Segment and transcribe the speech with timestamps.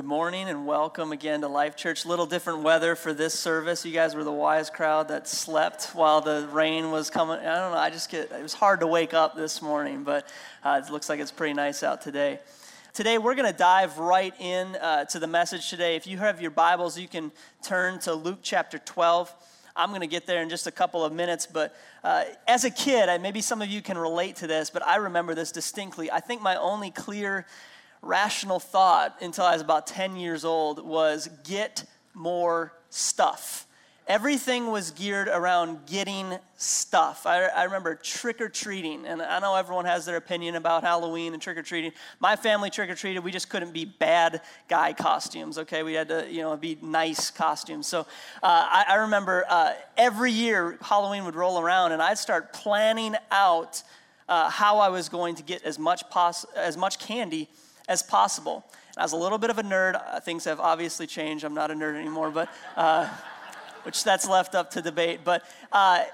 [0.00, 2.06] Good morning and welcome again to Life Church.
[2.06, 3.84] Little different weather for this service.
[3.84, 7.38] You guys were the wise crowd that slept while the rain was coming.
[7.38, 7.78] I don't know.
[7.78, 10.26] I just get, it was hard to wake up this morning, but
[10.64, 12.40] uh, it looks like it's pretty nice out today.
[12.94, 15.96] Today, we're going to dive right in uh, to the message today.
[15.96, 17.30] If you have your Bibles, you can
[17.62, 19.30] turn to Luke chapter 12.
[19.76, 22.70] I'm going to get there in just a couple of minutes, but uh, as a
[22.70, 26.10] kid, maybe some of you can relate to this, but I remember this distinctly.
[26.10, 27.44] I think my only clear
[28.02, 31.84] rational thought until I was about 10 years old was get
[32.14, 33.66] more stuff.
[34.10, 37.26] Everything was geared around getting stuff.
[37.26, 41.32] I, I remember trick or treating, and I know everyone has their opinion about Halloween
[41.32, 41.92] and trick or treating.
[42.18, 45.84] My family trick or treated, we just couldn't be bad guy costumes, okay?
[45.84, 47.86] We had to, you know, be nice costumes.
[47.86, 48.04] So uh,
[48.42, 53.80] I, I, remember uh, every year Halloween would roll around, and I'd start planning out
[54.28, 57.48] uh, how I was going to get as much, pos- as much candy
[57.90, 58.64] as possible.
[58.96, 60.00] I was a little bit of a nerd.
[60.00, 61.44] Uh, things have obviously changed.
[61.44, 63.08] I'm not a nerd anymore, but uh,
[63.82, 65.20] which that's left up to debate.
[65.24, 66.04] But uh,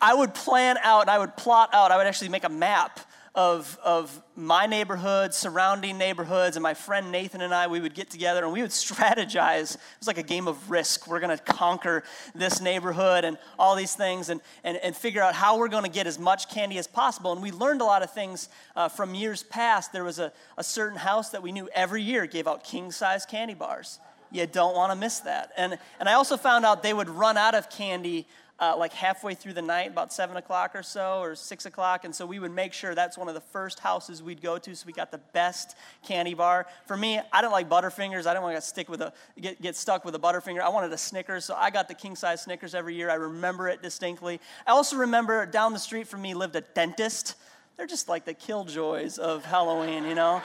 [0.00, 1.92] I would plan out and I would plot out.
[1.92, 2.98] I would actually make a map
[3.34, 8.10] of, of my neighborhood, surrounding neighborhoods, and my friend Nathan and I, we would get
[8.10, 9.74] together and we would strategize.
[9.74, 11.06] It was like a game of risk.
[11.06, 12.02] We're going to conquer
[12.34, 15.90] this neighborhood and all these things and, and, and figure out how we're going to
[15.90, 17.32] get as much candy as possible.
[17.32, 19.92] And we learned a lot of things uh, from years past.
[19.92, 23.24] There was a, a certain house that we knew every year gave out king size
[23.24, 23.98] candy bars.
[24.30, 25.52] You don't want to miss that.
[25.56, 28.26] And, and I also found out they would run out of candy
[28.62, 32.04] uh, like halfway through the night, about seven o'clock or so, or six o'clock.
[32.04, 34.76] And so we would make sure that's one of the first houses we'd go to,
[34.76, 35.74] so we got the best
[36.06, 36.68] candy bar.
[36.86, 38.24] For me, I didn't like Butterfingers.
[38.24, 40.60] I didn't want to stick with a get, get stuck with a Butterfinger.
[40.60, 43.10] I wanted a Snickers, so I got the king size Snickers every year.
[43.10, 44.40] I remember it distinctly.
[44.64, 47.34] I also remember down the street from me lived a dentist.
[47.76, 50.40] They're just like the killjoys of Halloween, you know.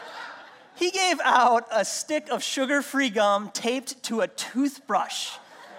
[0.73, 5.29] He gave out a stick of sugar free gum taped to a toothbrush.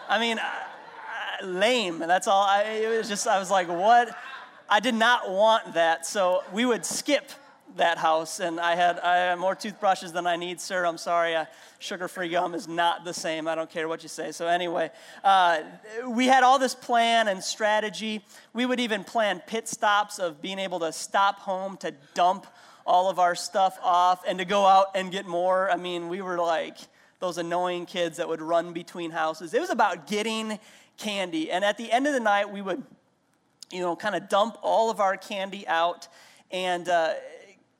[0.09, 0.39] I mean,
[1.45, 2.03] lame.
[2.03, 2.45] And that's all.
[2.45, 4.17] I, it was just, I was like, what?
[4.69, 6.07] I did not want that.
[6.07, 7.31] So we would skip
[7.77, 10.85] that house, and I had, I had more toothbrushes than I need, sir.
[10.85, 11.37] I'm sorry.
[11.79, 13.47] Sugar free gum is not the same.
[13.47, 14.33] I don't care what you say.
[14.33, 14.91] So, anyway,
[15.23, 15.61] uh,
[16.09, 18.25] we had all this plan and strategy.
[18.53, 22.47] We would even plan pit stops of being able to stop home to dump
[22.85, 25.71] all of our stuff off and to go out and get more.
[25.71, 26.79] I mean, we were like
[27.21, 29.53] those annoying kids that would run between houses.
[29.55, 30.59] It was about getting
[30.99, 31.51] candy.
[31.51, 32.83] And at the end of the night, we would,
[33.71, 36.09] you know, kind of dump all of our candy out.
[36.51, 37.15] And uh,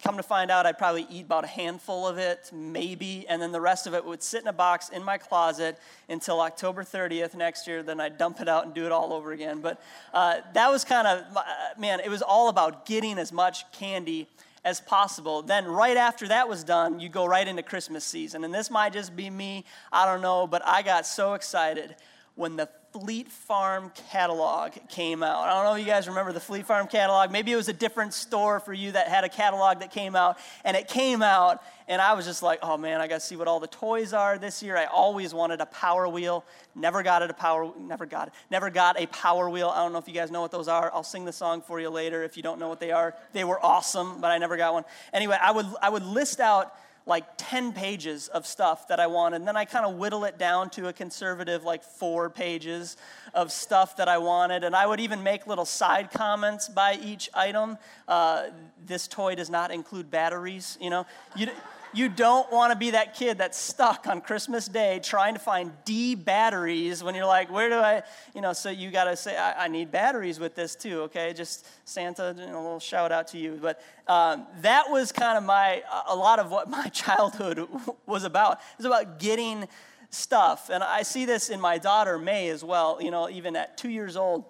[0.03, 3.27] come to find out, I'd probably eat about a handful of it, maybe.
[3.29, 5.79] And then the rest of it would sit in a box in my closet
[6.09, 7.83] until October 30th next year.
[7.83, 9.61] Then I'd dump it out and do it all over again.
[9.61, 9.83] But
[10.15, 11.43] uh, that was kind of, uh,
[11.79, 14.29] man, it was all about getting as much candy
[14.65, 15.43] as possible.
[15.43, 18.45] Then, right after that was done, you go right into Christmas season.
[18.45, 21.97] And this might just be me, I don't know, but I got so excited
[22.35, 22.69] when the
[23.01, 25.45] Fleet Farm catalog came out.
[25.45, 27.31] I don't know if you guys remember the Fleet Farm catalog.
[27.31, 30.37] Maybe it was a different store for you that had a catalog that came out,
[30.65, 33.37] and it came out, and I was just like, oh man, I got to see
[33.37, 34.77] what all the toys are this year.
[34.77, 36.45] I always wanted a Power Wheel.
[36.75, 37.71] Never got it a Power.
[37.79, 38.35] Never got it.
[38.51, 39.69] Never got a Power Wheel.
[39.69, 40.91] I don't know if you guys know what those are.
[40.93, 43.15] I'll sing the song for you later if you don't know what they are.
[43.33, 44.85] They were awesome, but I never got one.
[45.13, 46.75] Anyway, I would I would list out
[47.07, 49.37] like 10 pages of stuff that I wanted.
[49.37, 52.97] And then I kind of whittle it down to a conservative, like four pages
[53.35, 54.65] of stuff that I wanted.
[54.65, 57.79] And I would even make little side comments by each item.
[58.07, 58.49] Uh,
[58.87, 61.07] this toy does not include batteries, you know.
[61.35, 61.49] You,
[61.93, 65.73] you don't want to be that kid that's stuck on Christmas Day trying to find
[65.85, 68.03] D batteries when you're like, where do I,
[68.35, 71.33] you know, so you got to say, I, I, need batteries with this too, okay?
[71.33, 73.59] Just Santa, a little shout out to you.
[73.61, 77.67] But um, that was kind of my, a lot of what my childhood
[78.07, 78.59] was about.
[78.59, 79.69] It was about getting
[80.11, 80.71] stuff.
[80.71, 82.99] And I see this in my daughter, May, as well.
[83.01, 84.45] You know, even at two years old,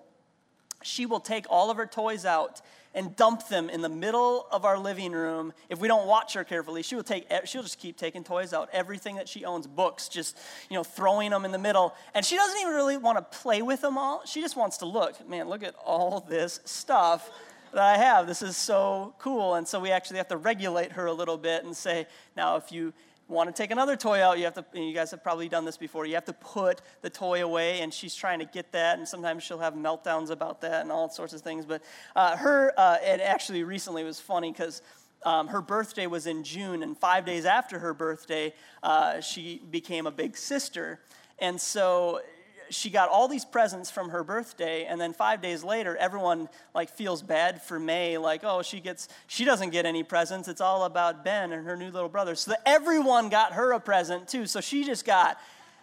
[0.83, 2.61] she will take all of her toys out
[2.95, 5.53] and dump them in the middle of our living room.
[5.69, 8.69] If we don't watch her carefully she will take she'll just keep taking toys out.
[8.73, 10.37] Everything that she owns books just
[10.71, 11.95] you know throwing them in the middle.
[12.15, 14.23] And she doesn't even really want to play with them all.
[14.25, 15.29] She just wants to look.
[15.29, 17.31] Man look at all this stuff
[17.73, 18.27] that I have.
[18.27, 19.55] This is so cool.
[19.55, 22.07] And so we actually have to regulate her a little bit and say,
[22.37, 22.93] now, if you
[23.29, 25.77] want to take another toy out, you have to, you guys have probably done this
[25.77, 29.07] before, you have to put the toy away, and she's trying to get that, and
[29.07, 31.67] sometimes she'll have meltdowns about that and all sorts of things.
[31.67, 31.83] But
[32.17, 34.83] uh, her, uh, it actually recently was funny because
[35.25, 40.07] um, her birthday was in June, and five days after her birthday, uh, she became
[40.07, 41.01] a big sister.
[41.39, 42.21] And so
[42.71, 46.91] she got all these presents from her birthday, and then five days later, everyone like
[46.91, 50.49] feels bad for May, like, oh, she gets, she doesn't get any presents.
[50.49, 52.35] It's all about Ben and her new little brother.
[52.35, 54.47] So that everyone got her a present too.
[54.47, 55.39] So she just got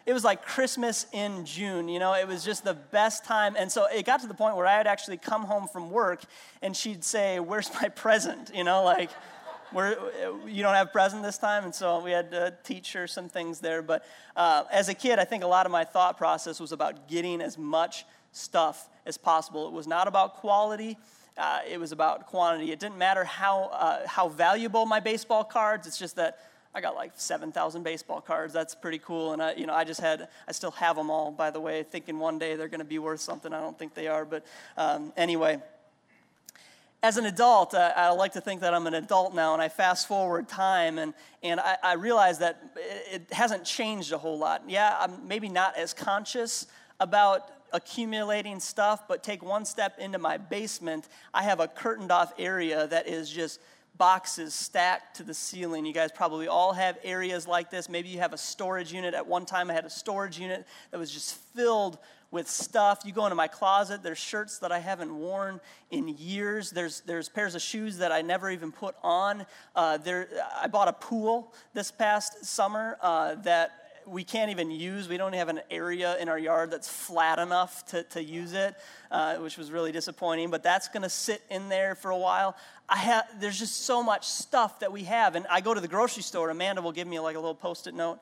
[0.06, 3.56] it was like Christmas in June, you know, it was just the best time.
[3.58, 6.22] And so it got to the point where I would actually come home from work
[6.62, 8.52] and she'd say, Where's my present?
[8.54, 9.10] You know, like,
[9.76, 9.98] where
[10.48, 11.66] you don't have present this time.
[11.66, 13.82] And so we had to teach her some things there.
[13.82, 17.10] But uh, as a kid, I think a lot of my thought process was about
[17.10, 19.68] getting as much stuff as possible.
[19.68, 20.98] It was not about quality.
[21.38, 22.72] Uh, it was about quantity.
[22.72, 25.88] It didn't matter how, uh, how valuable my baseball cards.
[25.88, 26.40] It's just that
[26.74, 28.54] I got like 7,000 baseball cards.
[28.54, 29.34] That's pretty cool.
[29.34, 31.84] And I, you know, I just had, I still have them all, by the way,
[31.84, 33.52] thinking one day they're going to be worth something.
[33.52, 34.24] I don't think they are.
[34.24, 34.46] But
[34.78, 35.62] um, anyway,
[37.06, 39.70] as an adult, uh, I like to think that I'm an adult now, and I
[39.70, 41.14] fast forward time, and,
[41.44, 44.64] and I, I realize that it, it, hasn't changed a whole lot.
[44.68, 46.66] Yeah, I'm maybe not as conscious
[47.00, 51.08] about accumulating stuff, but take one step into my basement.
[51.32, 53.60] I have a curtained off area that is just
[53.98, 55.86] boxes stacked to the ceiling.
[55.86, 57.90] You guys probably all have areas like this.
[57.90, 59.14] Maybe you have a storage unit.
[59.14, 61.98] At one time, I had a storage unit that was just filled
[62.32, 63.04] with stuff.
[63.06, 65.62] You go into my closet, there's shirts that I haven't worn
[65.92, 66.72] in years.
[66.72, 69.46] There's, there's pairs of shoes that I never even put on.
[69.76, 70.28] Uh, there,
[70.62, 75.08] I bought a pool this past summer uh, that we can't even use.
[75.08, 78.76] We don't have an area in our yard that's flat enough to, to use it,
[79.12, 80.50] uh, which was really disappointing.
[80.50, 82.56] But that's going to sit in there for a while.
[82.88, 85.36] I have, there's just so much stuff that we have.
[85.36, 86.50] And I go to the grocery store.
[86.50, 88.20] Amanda will give me like a little post-it note.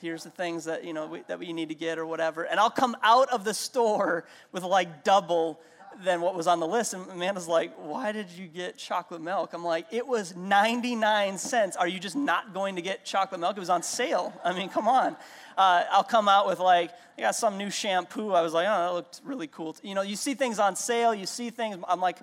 [0.00, 2.42] Here's the things that you know we, that we need to get or whatever.
[2.42, 5.60] And I'll come out of the store with like double
[6.02, 6.94] than what was on the list.
[6.94, 9.52] And Amanda's like, Why did you get chocolate milk?
[9.52, 11.76] I'm like, It was 99 cents.
[11.76, 13.56] Are you just not going to get chocolate milk?
[13.56, 14.32] It was on sale.
[14.44, 15.16] I mean, come on.
[15.56, 18.32] Uh, I'll come out with like, I got some new shampoo.
[18.32, 19.76] I was like, Oh, that looked really cool.
[19.82, 21.76] You know, you see things on sale, you see things.
[21.88, 22.18] I'm like,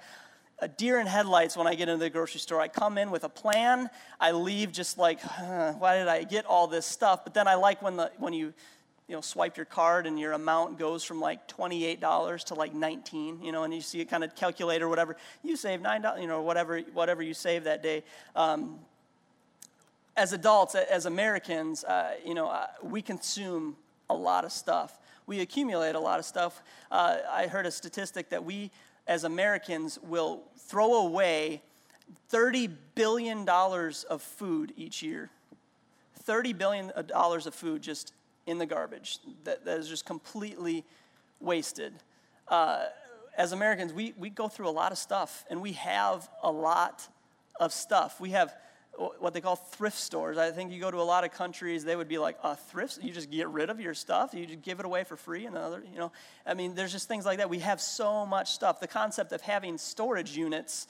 [0.61, 2.61] a deer in headlights when I get into the grocery store.
[2.61, 3.89] I come in with a plan.
[4.19, 7.23] I leave just like, huh, why did I get all this stuff?
[7.23, 8.53] But then I like when the when you
[9.11, 13.43] you know, swipe your card and your amount goes from like $28 to like 19,
[13.43, 15.17] you know, and you see a kind of calculator or whatever.
[15.43, 18.05] You save $9, you know, whatever, whatever you save that day.
[18.37, 18.79] Um,
[20.15, 23.75] as adults, as Americans, uh, you know, uh, we consume
[24.09, 24.97] a lot of stuff.
[25.27, 26.63] We accumulate a lot of stuff.
[26.89, 28.71] Uh, I heard a statistic that we,
[29.07, 31.61] as Americans, will throw away
[32.31, 35.29] $30 billion of food each year.
[36.25, 38.13] $30 billion of food just
[38.45, 40.83] in the garbage that, that is just completely
[41.39, 41.93] wasted.
[42.47, 42.85] Uh,
[43.37, 47.07] as Americans, we, we go through a lot of stuff, and we have a lot
[47.59, 48.19] of stuff.
[48.19, 48.53] We have
[49.19, 50.37] what they call thrift stores.
[50.37, 52.99] I think you go to a lot of countries, they would be like, a thrift,
[53.01, 55.57] you just get rid of your stuff, you just give it away for free, and
[55.57, 56.11] other, you know.
[56.45, 57.49] I mean, there's just things like that.
[57.49, 58.79] We have so much stuff.
[58.79, 60.87] The concept of having storage units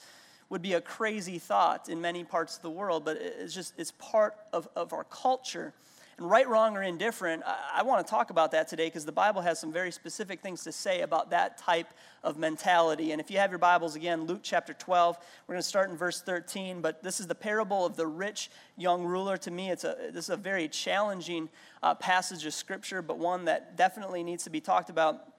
[0.50, 3.92] would be a crazy thought in many parts of the world, but it's just, it's
[3.92, 5.72] part of, of our culture.
[6.18, 9.12] And right, wrong, or indifferent, I, I want to talk about that today because the
[9.12, 11.88] Bible has some very specific things to say about that type
[12.22, 13.12] of mentality.
[13.12, 15.96] And if you have your Bibles again, Luke chapter 12, we're going to start in
[15.96, 16.80] verse 13.
[16.80, 19.36] But this is the parable of the rich young ruler.
[19.38, 21.48] To me, it's a, this is a very challenging
[21.82, 25.31] uh, passage of Scripture, but one that definitely needs to be talked about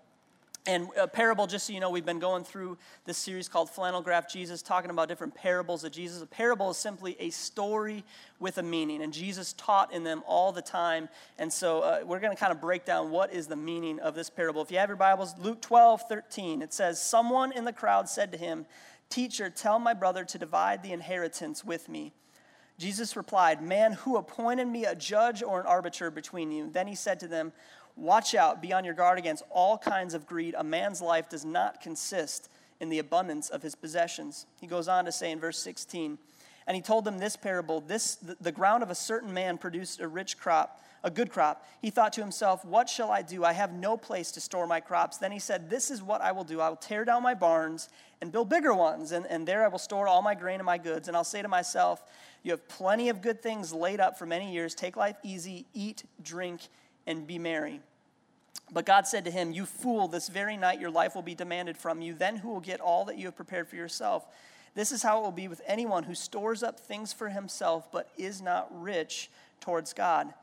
[0.66, 4.02] and a parable, just so you know, we've been going through this series called Flannel
[4.02, 6.22] Graph Jesus, talking about different parables of Jesus.
[6.22, 8.06] A parable is simply a story
[8.40, 11.10] with a meaning, and Jesus taught in them all the time.
[11.38, 14.16] And so uh, we're going to kind of break down what is the meaning of
[14.16, 14.62] this parable.
[14.62, 18.32] If you have your Bibles, Luke 12, 13, it says, Someone in the crowd said
[18.32, 18.66] to him,
[19.10, 22.14] Teacher, tell my brother to divide the inheritance with me.
[22.80, 26.70] Jesus replied, Man, who appointed me a judge or an arbiter between you?
[26.72, 27.52] Then he said to them,
[27.96, 30.56] Watch out, be on your guard against all kinds of greed.
[30.58, 34.46] A man's life does not consist in the abundance of his possessions.
[34.60, 36.18] He goes on to say in verse 16,
[36.66, 40.08] and he told them this parable this the ground of a certain man produced a
[40.08, 41.68] rich crop a good crop.
[41.82, 43.44] He thought to himself what shall i do?
[43.44, 46.32] I have no place to store my crops then he said this is what i
[46.32, 46.62] will do.
[46.62, 47.90] I will tear down my barns
[48.22, 50.78] and build bigger ones and, and there i will store all my grain and my
[50.78, 52.02] goods and i'll say to myself
[52.44, 54.76] you have plenty of good things laid up for many years.
[54.76, 56.62] Take life easy eat drink
[57.06, 57.82] and be merry.
[58.72, 61.78] But God said to him, You fool, this very night your life will be demanded
[61.78, 62.14] from you.
[62.14, 64.26] Then who will get all that you have prepared for yourself?
[64.76, 68.10] This is how it will be with anyone who stores up things for himself, but
[68.18, 69.30] is not rich
[69.62, 70.34] towards God.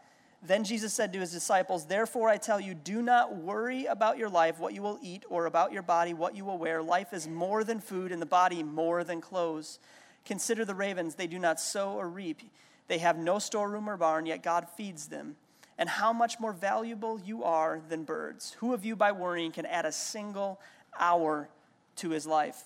[0.42, 4.30] Then Jesus said to his disciples, Therefore I tell you, do not worry about your
[4.30, 6.82] life, what you will eat, or about your body, what you will wear.
[6.82, 9.78] Life is more than food, and the body more than clothes.
[10.24, 12.40] Consider the ravens, they do not sow or reap,
[12.88, 15.36] they have no storeroom or barn, yet God feeds them.
[15.80, 18.54] And how much more valuable you are than birds.
[18.60, 20.60] Who of you, by worrying, can add a single
[20.99, 21.49] hour
[21.96, 22.64] to his life?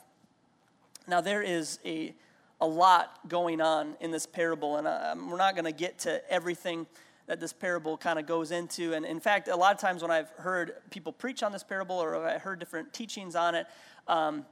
[1.07, 2.13] Now, there is a,
[2.61, 6.29] a lot going on in this parable, and uh, we're not going to get to
[6.29, 6.89] everything
[7.29, 8.95] that this parable kind of goes into.
[8.95, 11.97] And in fact, a lot of times when I've heard people preach on this parable
[11.97, 13.67] or I heard different teachings on it,
[14.09, 14.45] um,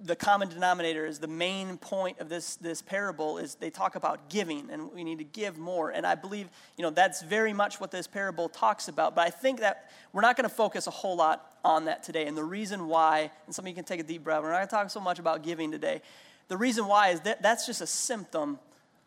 [0.00, 4.28] the common denominator is the main point of this, this parable is they talk about
[4.28, 5.90] giving and we need to give more.
[5.90, 9.14] And i believe you know that's very much what this parable talks about.
[9.14, 12.26] But i think that we're not going to focus a whole lot on that today.
[12.26, 14.58] And the reason why and some of you can take a deep breath we're not
[14.58, 16.00] going to talk so much about giving today.
[16.48, 18.58] The reason why is that that's just a symptom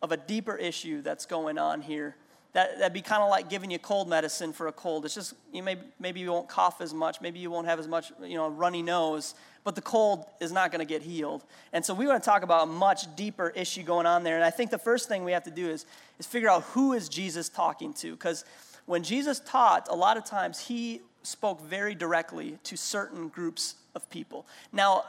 [0.02, 2.16] of a deeper issue that's going on here
[2.52, 5.04] that, that'd be kind of like giving you cold medicine for a cold.
[5.04, 7.88] It's just, you may, maybe you won't cough as much, maybe you won't have as
[7.88, 11.44] much, you know, runny nose, but the cold is not going to get healed.
[11.72, 14.36] And so we want to talk about a much deeper issue going on there.
[14.36, 15.86] And I think the first thing we have to do is,
[16.18, 18.12] is figure out who is Jesus talking to.
[18.12, 18.44] Because
[18.86, 24.08] when Jesus taught, a lot of times he spoke very directly to certain groups of
[24.10, 24.46] people.
[24.72, 25.04] Now,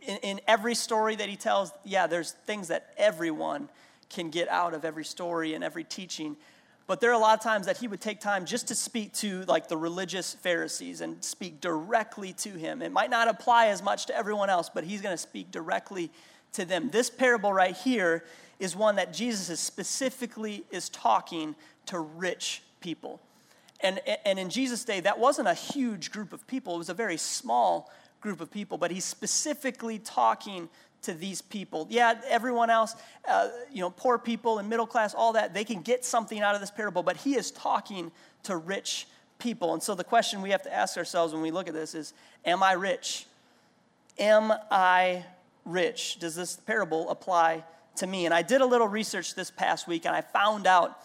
[0.00, 3.68] in, in every story that he tells, yeah, there's things that everyone
[4.08, 6.36] can get out of every story and every teaching.
[6.86, 9.14] But there are a lot of times that he would take time just to speak
[9.14, 12.82] to like the religious Pharisees and speak directly to him.
[12.82, 16.10] It might not apply as much to everyone else, but he's going to speak directly
[16.52, 16.90] to them.
[16.90, 18.24] This parable right here
[18.58, 21.54] is one that Jesus is specifically is talking
[21.86, 23.20] to rich people.
[23.80, 26.94] And, and in Jesus' day, that wasn't a huge group of people, it was a
[26.94, 30.68] very small group of people, but he's specifically talking
[31.04, 31.86] to these people.
[31.90, 32.94] Yeah, everyone else,
[33.26, 36.54] uh, you know, poor people and middle class, all that, they can get something out
[36.54, 38.10] of this parable, but he is talking
[38.44, 39.06] to rich
[39.38, 39.74] people.
[39.74, 42.12] And so the question we have to ask ourselves when we look at this is
[42.44, 43.26] Am I rich?
[44.18, 45.24] Am I
[45.64, 46.18] rich?
[46.18, 47.64] Does this parable apply
[47.96, 48.26] to me?
[48.26, 50.98] And I did a little research this past week and I found out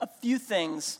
[0.00, 0.98] a few things.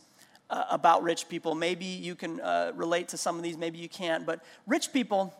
[0.50, 1.54] Uh, about rich people.
[1.54, 4.26] Maybe you can uh, relate to some of these, maybe you can't.
[4.26, 5.34] But rich people,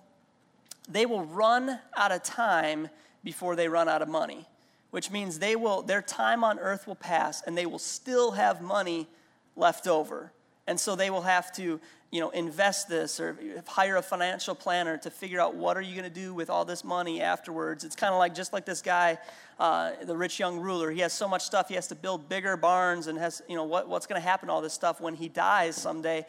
[0.89, 2.89] they will run out of time
[3.25, 4.47] before they run out of money,
[4.91, 8.61] which means they will, their time on earth will pass and they will still have
[8.61, 9.09] money
[9.57, 10.31] left over.
[10.67, 14.97] And so they will have to, you know, invest this or hire a financial planner
[14.99, 17.85] to figure out what are you going to do with all this money afterwards.
[17.85, 19.19] It's kind of like just like this guy,
[19.59, 20.91] uh, the rich young ruler.
[20.91, 21.69] He has so much stuff.
[21.69, 24.47] He has to build bigger barns and has, you know, what, what's going to happen
[24.47, 26.25] to all this stuff when he dies someday.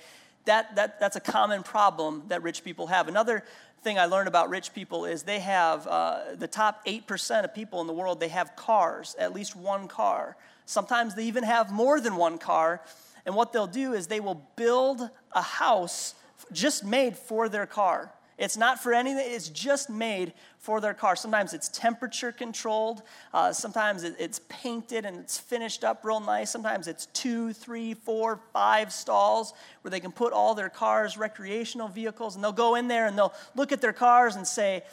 [0.46, 3.08] That, that, that's a common problem that rich people have.
[3.08, 3.44] Another
[3.82, 7.82] thing I learned about rich people is they have uh, the top 8% of people
[7.82, 10.36] in the world, they have cars, at least one car.
[10.66, 12.82] Sometimes they even have more than one car.
[13.26, 16.16] And what they'll do is they will build a house
[16.52, 18.12] just made for their car.
[18.38, 21.16] It's not for anything, it's just made for their car.
[21.16, 23.02] Sometimes it's temperature controlled,
[23.34, 26.52] uh, sometimes it's painted and it's finished up real nice.
[26.52, 31.88] Sometimes it's two, three, four, five stalls where they can put all their cars, recreational
[31.88, 34.84] vehicles, and they'll go in there and they'll look at their cars and say,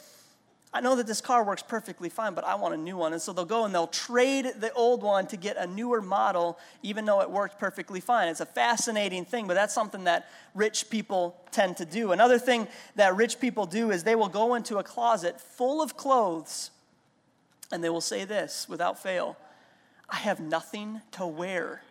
[0.75, 3.13] I know that this car works perfectly fine, but I want a new one.
[3.13, 6.57] And so they'll go and they'll trade the old one to get a newer model,
[6.81, 8.27] even though it worked perfectly fine.
[8.27, 12.11] It's a fascinating thing, but that's something that rich people tend to do.
[12.11, 15.95] Another thing that rich people do is they will go into a closet full of
[15.95, 16.71] clothes
[17.71, 19.37] and they will say this without fail
[20.09, 21.81] I have nothing to wear.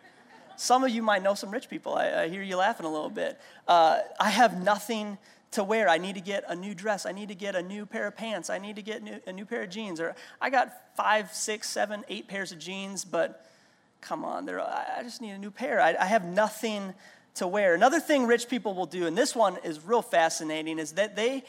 [0.55, 1.95] Some of you might know some rich people.
[1.95, 3.39] I, I hear you laughing a little bit.
[3.67, 5.17] Uh, I have nothing
[5.53, 5.89] to wear.
[5.89, 7.05] I need to get a new dress.
[7.05, 8.49] I need to get a new pair of pants.
[8.49, 9.99] I need to get new, a new pair of jeans.
[9.99, 13.45] Or I got five, six, seven, eight pairs of jeans, but
[14.01, 15.81] come on, I just need a new pair.
[15.81, 16.93] I, I have nothing
[17.35, 17.73] to wear.
[17.73, 21.43] Another thing rich people will do, and this one is real fascinating, is that they,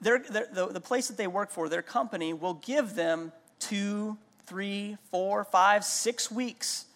[0.00, 5.44] the, the place that they work for, their company, will give them two, three, four,
[5.44, 6.86] five, six weeks,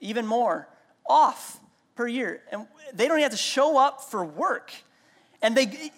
[0.00, 0.68] even more,
[1.08, 1.58] off
[1.94, 2.42] per year.
[2.50, 4.72] And they don't have to show up for work.
[5.46, 5.92] And they,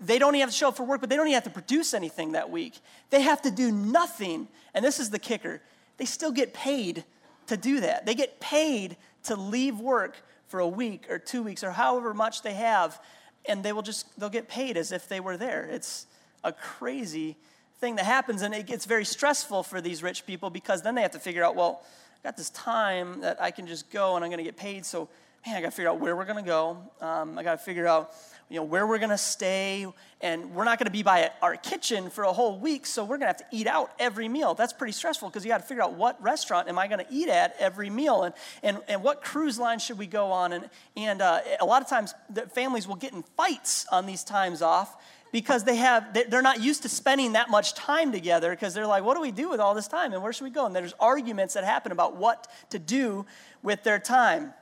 [0.00, 1.50] they don't even have to show up for work, but they don't even have to
[1.50, 2.80] produce anything that week.
[3.10, 4.48] They have to do nothing.
[4.74, 5.60] And this is the kicker
[5.96, 7.04] they still get paid
[7.46, 8.04] to do that.
[8.04, 10.16] They get paid to leave work
[10.48, 13.00] for a week or two weeks or however much they have,
[13.46, 15.68] and they will just, they'll get paid as if they were there.
[15.70, 16.06] It's
[16.42, 17.36] a crazy
[17.78, 21.02] thing that happens, and it gets very stressful for these rich people because then they
[21.02, 21.82] have to figure out, well,
[22.24, 24.84] I got this time that I can just go and I'm going to get paid,
[24.84, 25.08] so
[25.46, 26.78] man, I got to figure out where we're going to go.
[27.00, 28.12] Um, I got to figure out
[28.48, 29.86] you know, where we're going to stay,
[30.20, 33.18] and we're not going to be by our kitchen for a whole week, so we're
[33.18, 34.54] going to have to eat out every meal.
[34.54, 37.12] That's pretty stressful because you got to figure out what restaurant am I going to
[37.12, 40.52] eat at every meal, and, and, and what cruise line should we go on.
[40.52, 42.14] And, and uh, a lot of times,
[42.52, 44.96] families will get in fights on these times off
[45.30, 49.04] because they have they're not used to spending that much time together because they're like
[49.04, 50.94] what do we do with all this time and where should we go and there's
[50.98, 53.26] arguments that happen about what to do
[53.62, 54.54] with their time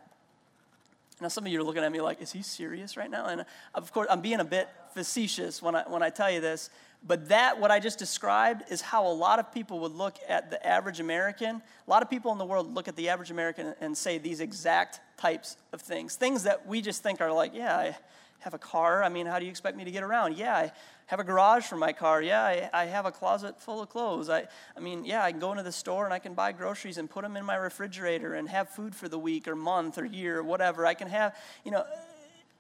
[1.21, 3.27] Now, some of you are looking at me like, is he serious right now?
[3.27, 3.45] And
[3.75, 6.69] of course, I'm being a bit facetious when I, when I tell you this,
[7.07, 10.51] but that, what I just described, is how a lot of people would look at
[10.51, 11.63] the average American.
[11.87, 14.41] A lot of people in the world look at the average American and say these
[14.41, 16.17] exact types of things.
[16.17, 17.97] Things that we just think are like, yeah, I
[18.41, 19.03] have a car.
[19.03, 20.37] I mean, how do you expect me to get around?
[20.37, 20.73] Yeah, I
[21.07, 22.21] have a garage for my car.
[22.21, 24.29] Yeah, I, I have a closet full of clothes.
[24.29, 24.47] I,
[24.77, 27.09] I mean, yeah, I can go into the store and I can buy groceries and
[27.09, 30.39] put them in my refrigerator and have food for the week or month or year
[30.39, 30.85] or whatever.
[30.85, 31.85] I can have, you know,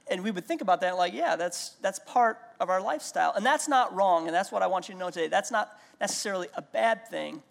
[0.09, 3.33] and we would think about that like, yeah, that's, that's part of our lifestyle.
[3.35, 5.26] And that's not wrong, and that's what I want you to know today.
[5.26, 7.43] That's not necessarily a bad thing,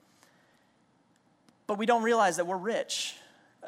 [1.68, 3.16] but we don't realize that we're rich.
[3.62, 3.68] Uh,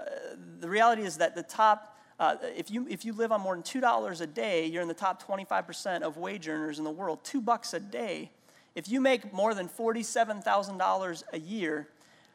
[0.62, 3.64] the reality is that the top, uh, if, you, if you live on more than
[3.64, 7.20] $2 a day, you're in the top 25% of wage earners in the world.
[7.24, 8.32] Two bucks a day.
[8.74, 11.88] If you make more than $47,000 a year,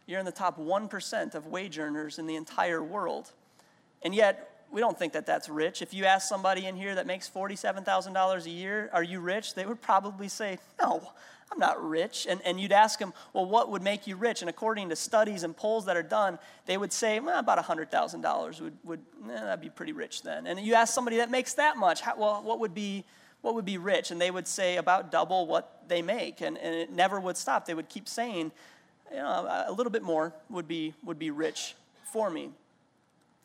[0.07, 3.33] you're in the top 1% of wage earners in the entire world.
[4.03, 5.83] And yet, we don't think that that's rich.
[5.83, 9.55] If you ask somebody in here that makes $47,000 a year, are you rich?
[9.55, 11.13] They would probably say, no,
[11.53, 12.27] I'm not rich.
[12.29, 14.41] And, and you'd ask them, well, what would make you rich?
[14.41, 18.61] And according to studies and polls that are done, they would say, well, about $100,000
[18.61, 20.47] would, would eh, that'd be pretty rich then.
[20.47, 23.05] And you ask somebody that makes that much, how, well, what would be
[23.43, 24.13] what would be rich?
[24.13, 26.41] And they would say about double what they make.
[26.41, 27.67] And, and it never would stop.
[27.67, 28.53] They would keep saying,
[29.11, 31.75] you know, a little bit more would be, would be rich
[32.13, 32.51] for me.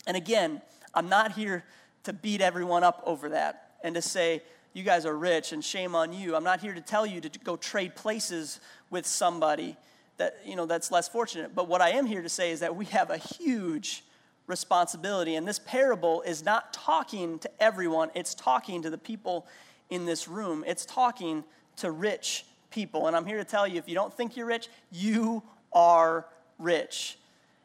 [0.05, 0.61] And again,
[0.93, 1.65] I'm not here
[2.03, 4.43] to beat everyone up over that and to say,
[4.77, 6.35] you guys are rich and shame on you.
[6.35, 8.59] I'm not here to tell you to go trade places
[8.91, 9.75] with somebody
[10.17, 11.55] that, you know, that's less fortunate.
[11.55, 14.03] But what I am here to say is that we have a huge
[14.45, 15.33] responsibility.
[15.33, 19.47] And this parable is not talking to everyone, it's talking to the people
[19.89, 20.63] in this room.
[20.67, 21.43] It's talking
[21.77, 23.07] to rich people.
[23.07, 25.41] And I'm here to tell you if you don't think you're rich, you
[25.73, 26.27] are
[26.59, 27.17] rich.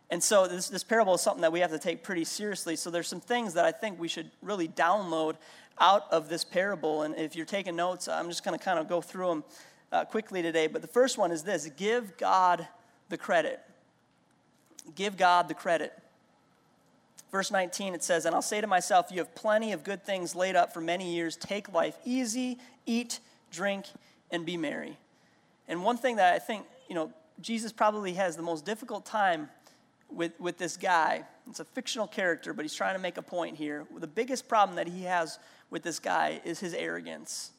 [0.08, 2.76] And so this, this parable is something that we have to take pretty seriously.
[2.76, 5.36] So there's some things that I think we should really download
[5.80, 7.02] out of this parable.
[7.02, 9.44] And if you're taking notes, I'm just going to kind of go through them
[9.90, 10.66] uh, quickly today.
[10.66, 12.66] But the first one is this give God
[13.08, 13.60] the credit.
[14.94, 15.92] Give God the credit.
[17.30, 20.34] Verse 19, it says, And I'll say to myself, You have plenty of good things
[20.34, 21.36] laid up for many years.
[21.36, 23.86] Take life easy, eat, drink,
[24.30, 24.98] and be merry.
[25.68, 29.48] And one thing that I think, you know, Jesus probably has the most difficult time
[30.14, 31.24] with, with this guy.
[31.48, 33.86] It's a fictional character, but he's trying to make a point here.
[33.98, 35.38] The biggest problem that he has
[35.70, 37.50] with this guy is his arrogance.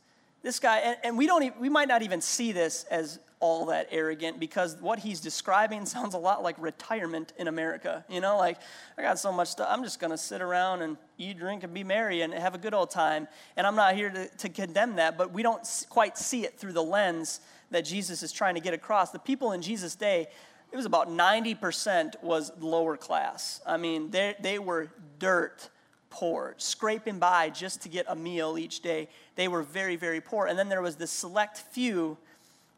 [0.42, 3.66] This guy, and, and we, don't even, we might not even see this as all
[3.66, 8.06] that arrogant because what he's describing sounds a lot like retirement in America.
[8.10, 8.58] You know, like,
[8.98, 11.84] I got so much stuff, I'm just to sit around and eat, drink, and be
[11.84, 13.28] merry and have a good old time.
[13.58, 16.74] And I'm not here to, to condemn that, but we don't quite see it through
[16.74, 19.12] the lens that Jesus is trying to get across.
[19.12, 20.28] The people in Jesus' day,
[20.74, 23.62] it was about 90% was lower class.
[23.64, 25.70] I mean, they, they were dirt
[26.10, 29.08] poor, scraping by just to get a meal each day.
[29.36, 30.48] They were very, very poor.
[30.48, 32.18] And then there was this select few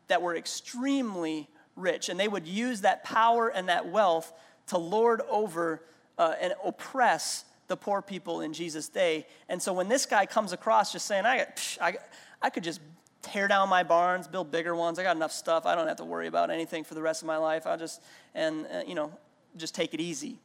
[0.09, 4.33] that were extremely rich, and they would use that power and that wealth
[4.67, 5.81] to lord over
[6.17, 9.25] uh, and oppress the poor people in Jesus' day.
[9.47, 11.95] And so when this guy comes across just saying, I, psh, I,
[12.41, 12.81] I could just
[13.25, 14.99] tear down my barns, build bigger ones.
[14.99, 15.65] I got enough stuff.
[15.65, 17.65] I don't have to worry about anything for the rest of my life.
[17.65, 18.01] I'll just,
[18.33, 19.11] and, uh, you know,
[19.57, 20.37] just take it easy.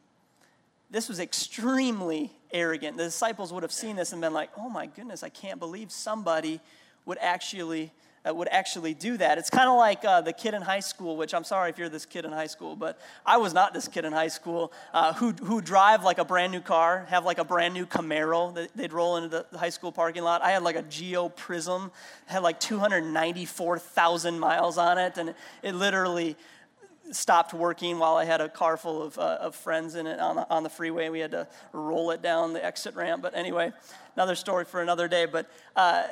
[0.89, 2.97] This was extremely arrogant.
[2.97, 5.91] The disciples would have seen this and been like, oh my goodness, I can't believe
[5.91, 6.59] somebody
[7.05, 7.91] would actually
[8.27, 9.37] uh, would actually do that.
[9.37, 11.89] It's kind of like uh, the kid in high school, which I'm sorry if you're
[11.89, 15.13] this kid in high school, but I was not this kid in high school uh,
[15.13, 18.69] who, who drive like a brand new car, have like a brand new Camaro that
[18.75, 20.41] they'd roll into the, the high school parking lot.
[20.41, 21.91] I had like a Geo Prizm,
[22.25, 26.35] had like 294,000 miles on it, and it, it literally
[27.11, 30.37] stopped working while I had a car full of, uh, of friends in it on
[30.37, 31.09] the, on the freeway.
[31.09, 33.21] We had to roll it down the exit ramp.
[33.21, 33.73] But anyway,
[34.15, 35.25] another story for another day.
[35.25, 36.03] But uh,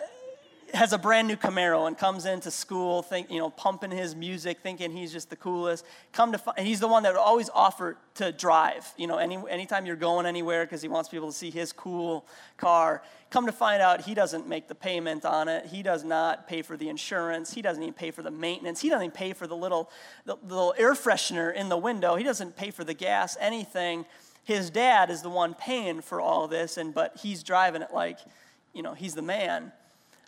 [0.74, 4.60] has a brand new Camaro and comes into school, think, you know, pumping his music,
[4.62, 5.86] thinking he's just the coolest.
[6.12, 9.38] Come to find, he's the one that would always offer to drive, you know, any,
[9.50, 12.26] anytime you're going anywhere because he wants people to see his cool
[12.58, 13.02] car.
[13.30, 15.66] Come to find out he doesn't make the payment on it.
[15.68, 17.54] He does not pay for the insurance.
[17.54, 18.82] He doesn't even pay for the maintenance.
[18.82, 19.90] He doesn't even pay for the little,
[20.26, 22.16] the, the little air freshener in the window.
[22.16, 24.06] He doesn't pay for the gas, anything.
[24.44, 28.18] His dad is the one paying for all this, and but he's driving it like,
[28.74, 29.72] you know, he's the man.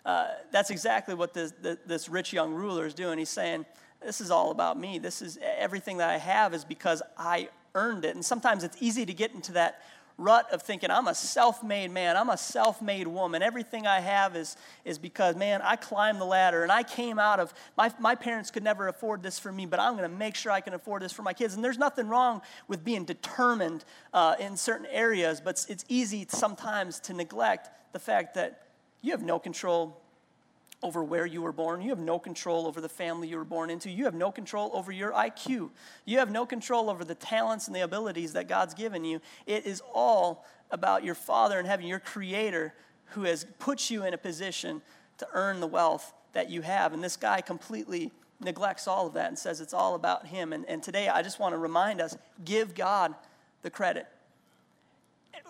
[0.04, 1.52] Uh, that's exactly what this,
[1.86, 3.18] this rich young ruler is doing.
[3.18, 3.66] He's saying,
[4.04, 4.98] This is all about me.
[4.98, 8.14] This is everything that I have is because I earned it.
[8.14, 9.80] And sometimes it's easy to get into that
[10.18, 13.42] rut of thinking I'm a self-made man, I'm a self-made woman.
[13.42, 17.40] Everything I have is, is because, man, I climbed the ladder and I came out
[17.40, 20.34] of, my, my parents could never afford this for me, but I'm going to make
[20.34, 21.54] sure I can afford this for my kids.
[21.54, 27.00] And there's nothing wrong with being determined uh, in certain areas, but it's easy sometimes
[27.00, 28.62] to neglect the fact that
[29.02, 30.00] you have no control
[30.82, 31.80] over where you were born.
[31.80, 33.90] You have no control over the family you were born into.
[33.90, 35.70] You have no control over your IQ.
[36.04, 39.20] You have no control over the talents and the abilities that God's given you.
[39.46, 42.74] It is all about your Father in heaven, your Creator,
[43.06, 44.82] who has put you in a position
[45.18, 46.92] to earn the wealth that you have.
[46.92, 48.10] And this guy completely
[48.40, 50.52] neglects all of that and says it's all about him.
[50.52, 53.14] And, and today I just want to remind us give God
[53.62, 54.06] the credit.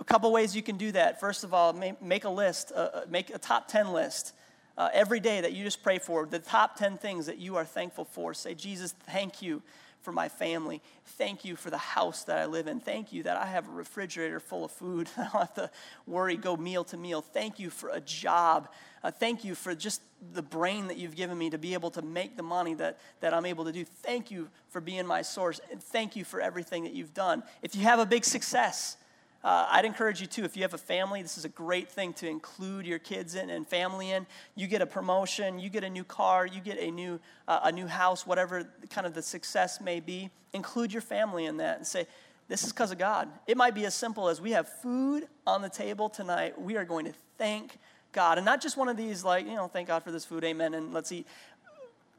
[0.00, 1.20] A couple ways you can do that.
[1.20, 4.35] First of all, make a list, uh, uh, make a top 10 list
[4.76, 7.64] uh, every day that you just pray for, the top 10 things that you are
[7.64, 8.35] thankful for.
[8.35, 9.62] Say, Jesus, thank you
[10.02, 10.83] for my family.
[11.05, 12.81] Thank you for the house that I live in.
[12.81, 15.09] Thank you that I have a refrigerator full of food.
[15.16, 15.70] I don't have to
[16.07, 17.22] worry, go meal to meal.
[17.22, 18.68] Thank you for a job.
[19.05, 20.00] Uh, thank you for just
[20.33, 23.35] the brain that you've given me to be able to make the money that, that
[23.35, 23.85] I'm able to do.
[23.85, 25.61] Thank you for being my source.
[25.70, 27.42] And thank you for everything that you've done.
[27.62, 28.96] If you have a big success,
[29.44, 32.12] uh, I'd encourage you too, if you have a family, this is a great thing
[32.14, 34.26] to include your kids in and family in.
[34.55, 37.72] You get a promotion, you get a new car, you get a new, uh, a
[37.72, 40.31] new house, whatever kind of the success may be.
[40.52, 42.07] Include your family in that and say,
[42.48, 43.28] this is because of God.
[43.46, 46.61] It might be as simple as we have food on the table tonight.
[46.61, 47.78] We are going to thank
[48.12, 48.38] God.
[48.38, 50.74] And not just one of these, like, you know, thank God for this food, amen,
[50.74, 51.26] and let's eat.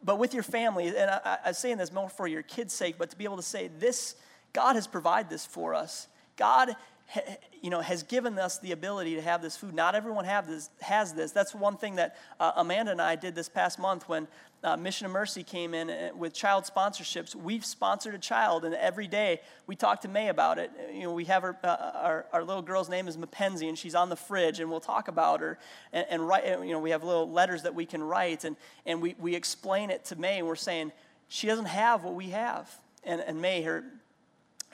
[0.03, 3.11] But with your family, and I, I'm saying this more for your kids' sake, but
[3.11, 4.15] to be able to say, this,
[4.51, 6.07] God has provided this for us.
[6.35, 6.75] God
[7.61, 9.73] you know, has given us the ability to have this food.
[9.73, 11.31] Not everyone have this, has this.
[11.31, 14.27] That's one thing that uh, Amanda and I did this past month when
[14.63, 17.35] uh, Mission of Mercy came in uh, with child sponsorships.
[17.35, 20.71] We've sponsored a child, and every day we talk to May about it.
[20.93, 24.09] You know, we have uh, our, our little girl's name is Mackenzie, and she's on
[24.09, 25.59] the fridge, and we'll talk about her.
[25.91, 29.01] And, and write, you know, we have little letters that we can write, and, and
[29.01, 30.91] we, we explain it to May, and we're saying,
[31.27, 32.73] she doesn't have what we have.
[33.03, 33.83] And, and May, her,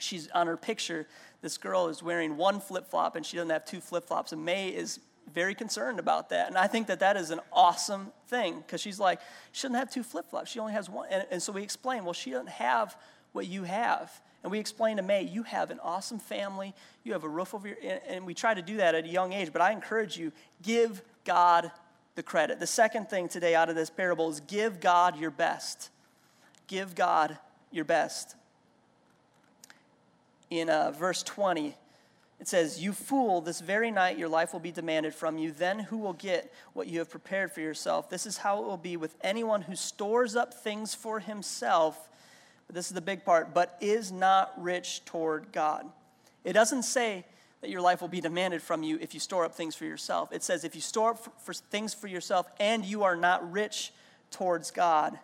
[0.02, 1.08] she's on her picture
[1.42, 4.32] this girl is wearing one flip flop and she doesn't have two flip flops.
[4.32, 5.00] And May is
[5.34, 6.48] very concerned about that.
[6.48, 9.92] And I think that that is an awesome thing because she's like, she doesn't have
[9.92, 10.52] two flip flops.
[10.52, 11.08] She only has one.
[11.10, 12.98] And, and so we explain, well, she doesn't have
[13.32, 14.12] what you have.
[14.44, 16.74] And we explain to May, you have an awesome family.
[17.04, 19.10] You have a roof over your, and, and we try to do that at a
[19.10, 19.54] young age.
[19.54, 20.32] But I encourage you,
[20.62, 21.72] give God
[22.16, 22.60] the credit.
[22.60, 25.90] The second thing today out of this parable is give God your best.
[26.68, 27.38] Give God
[27.72, 28.36] your best
[30.50, 31.76] in uh, verse 20.
[32.40, 35.52] It says, You fool, this very night your life will be demanded from you.
[35.52, 38.10] Then who will get what you have prepared for yourself?
[38.10, 42.10] This is how it will be with anyone who stores up things for himself.
[42.68, 45.86] But this is the big part, but is not rich toward God.
[46.44, 47.26] It doesn't say
[47.62, 50.32] that your life will be demanded from you if you store up things for yourself.
[50.32, 53.52] It says if you store up for, for things for yourself and you are not
[53.52, 53.92] rich
[54.32, 55.20] towards God,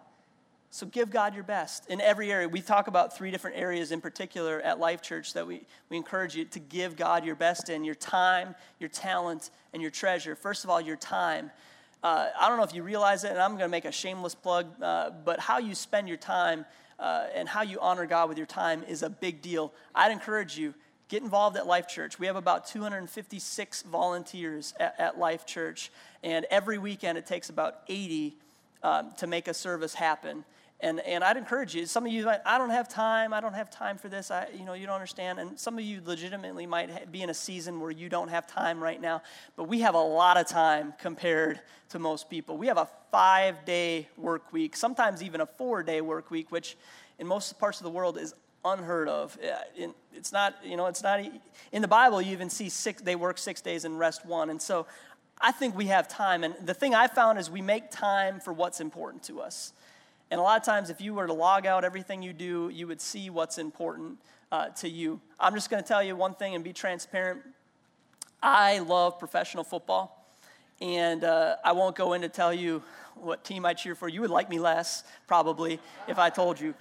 [0.75, 2.49] so give God your best in every area.
[2.49, 6.35] We talk about three different areas in particular at Life Church that we, we encourage
[6.35, 10.35] you to give God your best in your time, your talent, and your treasure.
[10.35, 11.49] First of all, your time.
[12.03, 14.35] Uh, I don't know if you realize it, and I'm going to make a shameless
[14.35, 16.65] plug, uh, but how you spend your time
[16.99, 19.71] uh, and how you honor God with your time is a big deal.
[19.95, 20.73] I'd encourage you,
[21.07, 22.19] get involved at Life Church.
[22.19, 25.89] We have about 256 volunteers at, at Life Church,
[26.21, 28.35] and every weekend it takes about 80
[28.83, 30.43] um, to make a service happen.
[30.81, 33.53] And, and I'd encourage you, some of you, might, I don't have time, I don't
[33.53, 35.39] have time for this, I, you know, you don't understand.
[35.39, 38.83] And some of you legitimately might be in a season where you don't have time
[38.83, 39.21] right now,
[39.55, 42.57] but we have a lot of time compared to most people.
[42.57, 46.75] We have a five day work week, sometimes even a four day work week, which
[47.19, 48.33] in most parts of the world is
[48.65, 49.37] unheard of.
[50.13, 51.21] It's not, you know, it's not,
[51.71, 54.49] in the Bible, you even see six, they work six days and rest one.
[54.49, 54.87] And so
[55.39, 56.43] I think we have time.
[56.43, 59.71] And the thing I found is we make time for what's important to us.
[60.31, 62.87] And a lot of times, if you were to log out everything you do, you
[62.87, 64.17] would see what's important
[64.51, 65.19] uh, to you.
[65.39, 67.41] I'm just going to tell you one thing and be transparent.
[68.41, 70.25] I love professional football,
[70.81, 72.81] and uh, I won't go in to tell you
[73.15, 74.09] what team I cheer for.
[74.09, 76.73] You would like me less, probably, if I told you.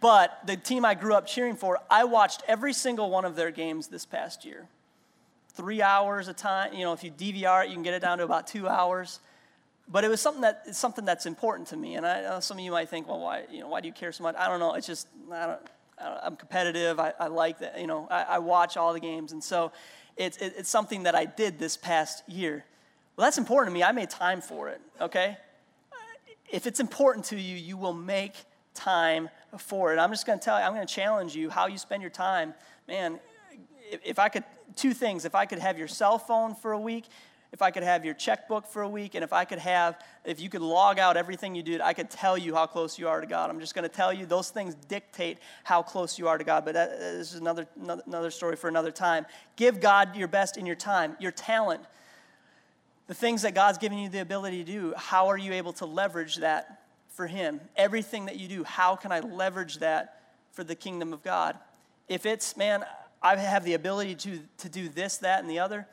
[0.00, 3.50] But the team I grew up cheering for, I watched every single one of their
[3.50, 4.66] games this past year.
[5.50, 6.74] Three hours a time.
[6.74, 9.20] You know, if you DVR it, you can get it down to about two hours
[9.88, 11.94] but it was something that it's something that's important to me.
[11.94, 13.94] And I know some of you might think, well, why you know why do you
[13.94, 14.34] care so much?
[14.36, 14.74] I don't know.
[14.74, 15.60] It's just I don't.
[15.98, 17.00] I am competitive.
[17.00, 17.80] I, I, like that.
[17.80, 19.72] You know, I, I, watch all the games, and so
[20.18, 22.66] it's it, it's something that I did this past year.
[23.16, 23.82] Well, that's important to me.
[23.82, 24.80] I made time for it.
[25.00, 25.38] Okay,
[26.50, 28.34] if it's important to you, you will make
[28.74, 29.98] time for it.
[29.98, 30.66] I'm just going to tell you.
[30.66, 32.52] I'm going to challenge you how you spend your time.
[32.86, 33.18] Man,
[33.90, 34.44] if, if I could
[34.76, 35.24] two things.
[35.24, 37.04] If I could have your cell phone for a week,
[37.56, 40.38] if I could have your checkbook for a week, and if I could have, if
[40.40, 43.18] you could log out everything you did, I could tell you how close you are
[43.18, 43.48] to God.
[43.48, 46.66] I'm just going to tell you those things dictate how close you are to God.
[46.66, 47.66] But uh, this is another,
[48.06, 49.24] another story for another time.
[49.56, 51.80] Give God your best in your time, your talent,
[53.06, 54.92] the things that God's given you the ability to do.
[54.94, 57.62] How are you able to leverage that for Him?
[57.74, 60.20] Everything that you do, how can I leverage that
[60.52, 61.56] for the kingdom of God?
[62.06, 62.84] If it's, man,
[63.22, 65.86] I have the ability to, to do this, that, and the other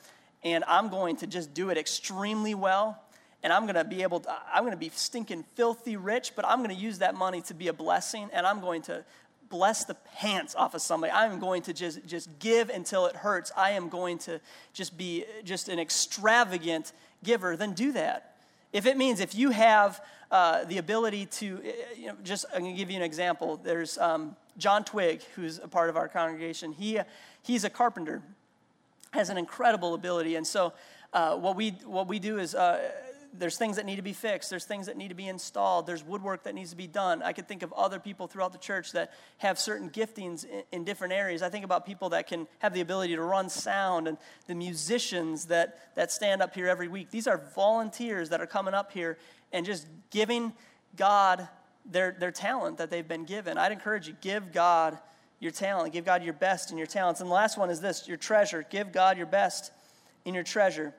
[0.44, 3.00] and I'm going to just do it extremely well.
[3.44, 6.46] And I'm going to be able to, I'm going to be stinking filthy rich, but
[6.46, 9.04] I'm going to use that money to be a blessing, and I'm going to
[9.50, 11.12] bless the pants off of somebody.
[11.12, 13.52] I'm going to just, just give until it hurts.
[13.56, 14.40] I am going to
[14.72, 17.58] just be just an extravagant giver.
[17.58, 18.38] Then do that.
[18.72, 20.02] If it means if you have
[20.32, 23.60] uh, the ability to, uh, you know, just I'm going to give you an example.
[23.62, 26.72] There's um, John Twig, who's a part of our congregation.
[26.72, 27.00] He,
[27.44, 28.24] he's a carpenter
[29.14, 30.36] has an incredible ability.
[30.36, 30.74] And so,
[31.14, 32.92] uh, what, we, what we do is uh,
[33.38, 36.04] there's things that need to be fixed, there's things that need to be installed, there's
[36.04, 37.22] woodwork that needs to be done.
[37.22, 40.84] I could think of other people throughout the church that have certain giftings in, in
[40.84, 41.44] different areas.
[41.44, 45.46] I think about people that can have the ability to run sound and the musicians
[45.46, 47.12] that, that stand up here every week.
[47.12, 49.20] These are volunteers that are coming up here
[49.52, 50.54] and just giving
[50.96, 51.48] God
[51.86, 53.58] their, their talent that they've been given.
[53.58, 54.98] I'd encourage you, give God
[55.44, 55.94] your talent.
[55.94, 57.22] Give God your best in your talents.
[57.22, 58.66] And the last one is this your treasure.
[58.70, 59.72] Give God your best
[60.26, 60.94] in your treasure.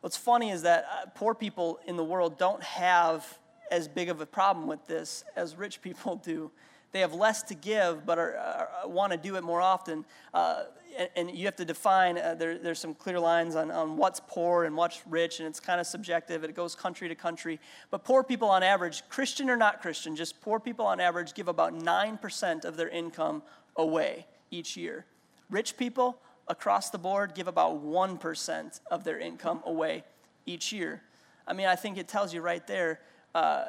[0.00, 3.38] What's funny is that uh, poor people in the world don't have
[3.70, 6.50] as big of a problem with this as rich people do.
[6.92, 10.04] They have less to give, but are, are, want to do it more often.
[10.32, 10.64] Uh,
[10.98, 14.20] and, and, you have to define, uh, there, there's some clear lines on, on what's
[14.28, 16.44] poor and what's rich, and it's kind of subjective.
[16.44, 17.58] It goes country to country.
[17.90, 21.48] But poor people on average, Christian or not Christian, just poor people on average give
[21.48, 23.42] about 9% of their income
[23.76, 25.06] away each year.
[25.48, 30.04] Rich people across the board give about 1% of their income away
[30.44, 31.00] each year.
[31.46, 33.00] I mean, I think it tells you right there.
[33.34, 33.64] Uh,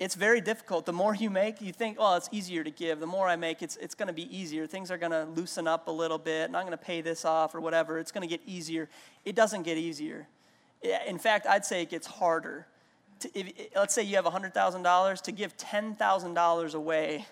[0.00, 0.86] it's very difficult.
[0.86, 3.00] The more you make, you think, oh, it's easier to give.
[3.00, 4.66] The more I make, it's, it's going to be easier.
[4.66, 7.26] Things are going to loosen up a little bit, and I'm going to pay this
[7.26, 7.98] off or whatever.
[7.98, 8.88] It's going to get easier.
[9.26, 10.26] It doesn't get easier.
[11.06, 12.66] In fact, I'd say it gets harder.
[13.20, 17.26] To, if, let's say you have $100,000, to give $10,000 away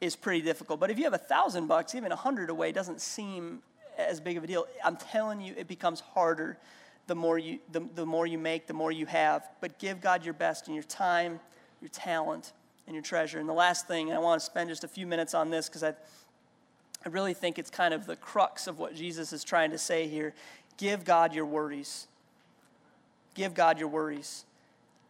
[0.00, 0.78] is pretty difficult.
[0.78, 3.62] But if you have a thousand bucks, even a hundred away doesn't seem
[3.96, 4.68] as big of a deal.
[4.84, 6.56] I'm telling you, it becomes harder
[7.08, 9.48] the more you, the, the more you make, the more you have.
[9.60, 11.40] But give God your best in your time,
[11.80, 12.52] your talent,
[12.86, 13.40] and your treasure.
[13.40, 15.68] And the last thing, and I want to spend just a few minutes on this
[15.68, 15.94] because I,
[17.04, 20.06] I really think it's kind of the crux of what Jesus is trying to say
[20.06, 20.34] here.
[20.76, 22.06] Give God your worries.
[23.34, 24.44] Give God your worries.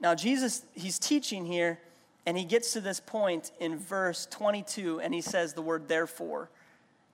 [0.01, 1.81] Now, Jesus, he's teaching here,
[2.27, 6.49] and he gets to this point in verse 22, and he says the word therefore.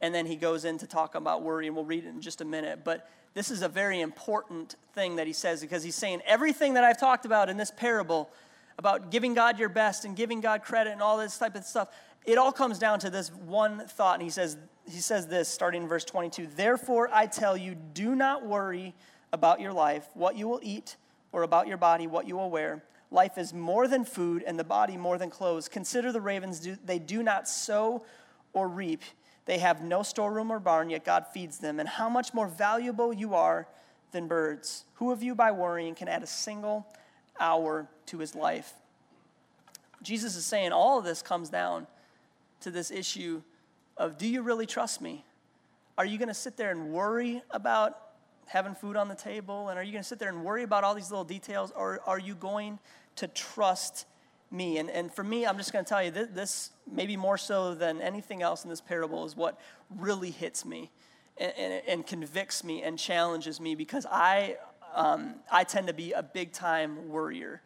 [0.03, 2.43] And then he goes in to talk about worry, and we'll read it in just
[2.43, 2.81] a minute.
[2.85, 6.85] But this is a very important thing that he says because he's saying everything that
[6.85, 8.31] I've talked about in this parable
[8.79, 11.89] about giving God your best and giving God credit and all this type of stuff,
[12.25, 14.15] it all comes down to this one thought.
[14.15, 14.57] And he says,
[14.89, 18.95] he says this starting in verse 22 Therefore, I tell you, do not worry
[19.33, 20.97] about your life, what you will eat,
[21.33, 22.85] or about your body, what you will wear.
[23.11, 25.69] Life is more than food, and the body more than clothes.
[25.69, 28.05] Consider the ravens, they do not sow
[28.53, 29.03] or reap
[29.47, 31.79] they have no storeroom or barn, yet God feeds them.
[31.79, 33.67] And how much more valuable you are
[34.15, 34.85] than birds.
[34.95, 36.87] Who of you, by worrying, can add a single
[37.39, 38.73] hour to his life?
[40.03, 41.87] Jesus is saying all of this comes down
[42.61, 43.43] to this issue
[43.99, 45.25] of do you really trust me?
[45.99, 47.99] Are you going to sit there and worry about
[48.47, 49.69] having food on the table?
[49.69, 51.73] And are you going to sit there and worry about all these little details?
[51.77, 52.79] Or are you going
[53.17, 54.07] to trust
[54.55, 54.79] me.
[54.79, 57.75] And, and for me, I'm just going to tell you this, this, maybe more so
[57.75, 60.91] than anything else in this parable, is what really hits me
[61.37, 64.57] and, and, and convicts me and challenges me because I,
[64.95, 67.61] um, I tend to be a big time worrier.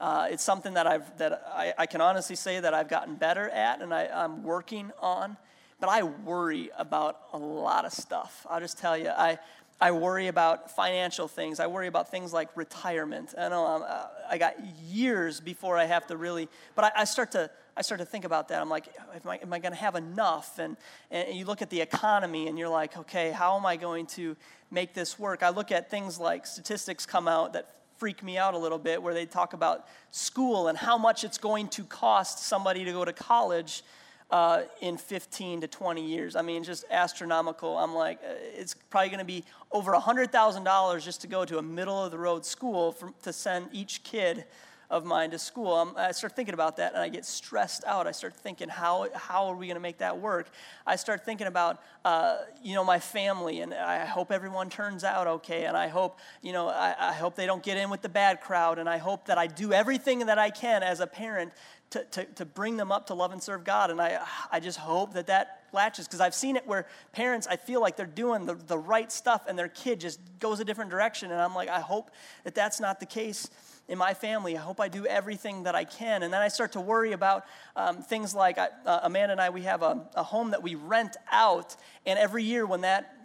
[0.00, 3.48] Uh, it's something that, I've, that I, I, can honestly say that I've gotten better
[3.48, 5.36] at and I, I'm working on.
[5.78, 8.46] But I worry about a lot of stuff.
[8.48, 9.38] I'll just tell you, I,
[9.80, 11.58] I worry about financial things.
[11.58, 13.34] I worry about things like retirement.
[13.36, 14.54] I know I'm, uh, I got
[14.84, 18.24] years before I have to really, but I, I, start to I start to think
[18.24, 18.60] about that.
[18.60, 18.88] I'm like,
[19.24, 20.58] am I, am I going to have enough?
[20.58, 20.76] And,
[21.10, 24.36] and you look at the economy and you're like, okay, how am I going to
[24.70, 25.42] make this work?
[25.42, 29.00] I look at things like statistics come out that freak me out a little bit,
[29.00, 33.04] where they talk about school and how much it's going to cost somebody to go
[33.04, 33.84] to college
[34.32, 36.36] uh, in 15 to 20 years.
[36.36, 37.76] I mean, just astronomical.
[37.76, 41.62] I'm like, uh, it's probably going to be over $100,000 just to go to a
[41.62, 44.46] middle of the road school for, to send each kid
[44.88, 45.74] of mine to school.
[45.74, 48.06] Um, I start thinking about that and I get stressed out.
[48.06, 50.48] I start thinking, how, how are we going to make that work?
[50.86, 55.26] I start thinking about, uh, you know, my family and I hope everyone turns out
[55.26, 55.64] okay.
[55.66, 58.40] And I hope, you know, I, I hope they don't get in with the bad
[58.40, 58.78] crowd.
[58.78, 61.52] And I hope that I do everything that I can as a parent
[61.92, 63.90] to, to, to bring them up to love and serve God.
[63.90, 67.56] And I, I just hope that that latches because I've seen it where parents, I
[67.56, 70.90] feel like they're doing the, the right stuff and their kid just goes a different
[70.90, 71.30] direction.
[71.30, 72.10] And I'm like, I hope
[72.44, 73.50] that that's not the case
[73.88, 74.56] in my family.
[74.56, 76.22] I hope I do everything that I can.
[76.22, 77.44] And then I start to worry about
[77.76, 80.74] um, things like I, uh, Amanda and I, we have a, a home that we
[80.74, 81.76] rent out.
[82.06, 83.21] And every year when that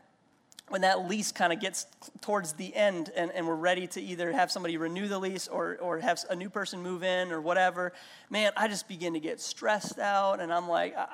[0.69, 1.85] when that lease kind of gets
[2.21, 5.77] towards the end and, and we're ready to either have somebody renew the lease or,
[5.79, 7.93] or have a new person move in or whatever,
[8.29, 11.05] man, I just begin to get stressed out and I'm like, uh,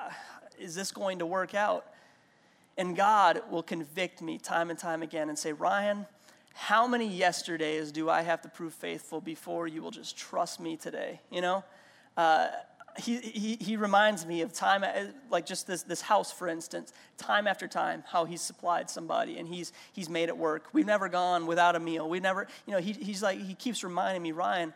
[0.58, 1.86] is this going to work out?
[2.76, 6.06] And God will convict me time and time again and say, Ryan,
[6.54, 10.76] how many yesterdays do I have to prove faithful before you will just trust me
[10.76, 11.20] today?
[11.30, 11.64] You know?
[12.16, 12.48] Uh,
[12.98, 17.46] he, he, reminds me of time, uh, like just this, this house, for instance, time
[17.46, 20.68] after time, how he's supplied somebody and he's, he's made it work.
[20.72, 22.08] We've never gone without a meal.
[22.08, 24.72] We've never, you know, he, he's like, he keeps reminding me, Ryan,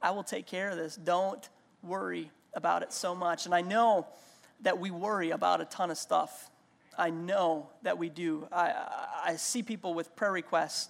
[0.00, 0.94] I will take care of this.
[0.96, 1.48] Don't
[1.82, 3.46] worry about it so much.
[3.46, 4.06] And I know
[4.62, 6.50] that we worry about a ton of stuff.
[6.96, 8.46] I know that we do.
[8.52, 8.74] I,
[9.24, 10.88] I see people with prayer requests,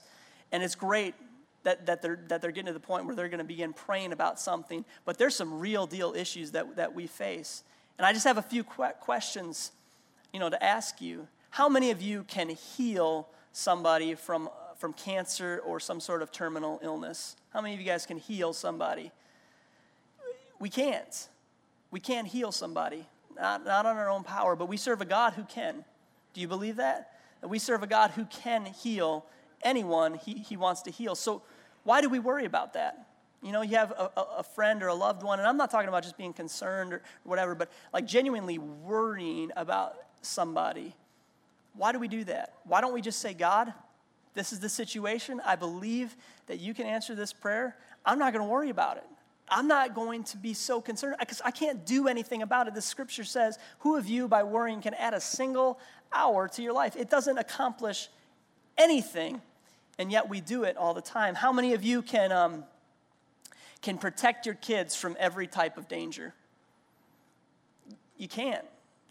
[0.52, 1.14] and it's great
[1.66, 4.12] that, that, they're, that they're getting to the point where they're going to begin praying
[4.12, 7.64] about something, but there's some real deal issues that, that we face.
[7.98, 9.72] And I just have a few que- questions
[10.32, 11.26] you know, to ask you.
[11.50, 16.78] How many of you can heal somebody from, from cancer or some sort of terminal
[16.82, 17.36] illness?
[17.52, 19.10] How many of you guys can heal somebody?
[20.60, 21.28] We can't.
[21.90, 25.34] We can't heal somebody not, not on our own power, but we serve a God
[25.34, 25.84] who can.
[26.32, 27.12] Do you believe that?
[27.40, 29.24] That we serve a God who can heal
[29.62, 31.14] anyone he, he wants to heal.
[31.14, 31.42] So,
[31.86, 33.06] why do we worry about that?
[33.42, 35.88] You know, you have a, a, friend or a loved one, and I'm not talking
[35.88, 40.96] about just being concerned or whatever, but like genuinely worrying about somebody.
[41.74, 42.54] Why do we do that?
[42.64, 43.72] Why don't we just say, God,
[44.34, 45.40] this is the situation.
[45.46, 46.16] I believe
[46.48, 47.76] that you can answer this prayer.
[48.04, 49.06] I'm not going to worry about it.
[49.48, 52.74] I'm not going to be so concerned because I can't do anything about it.
[52.74, 55.78] The scripture says, Who of you by worrying can add a single
[56.12, 56.96] hour to your life?
[56.96, 58.08] It doesn't accomplish
[58.76, 59.40] anything,
[59.98, 61.34] and yet we do it all the time.
[61.34, 62.64] How many of you can, um,
[63.82, 66.34] can protect your kids from every type of danger?
[68.18, 68.64] You can't.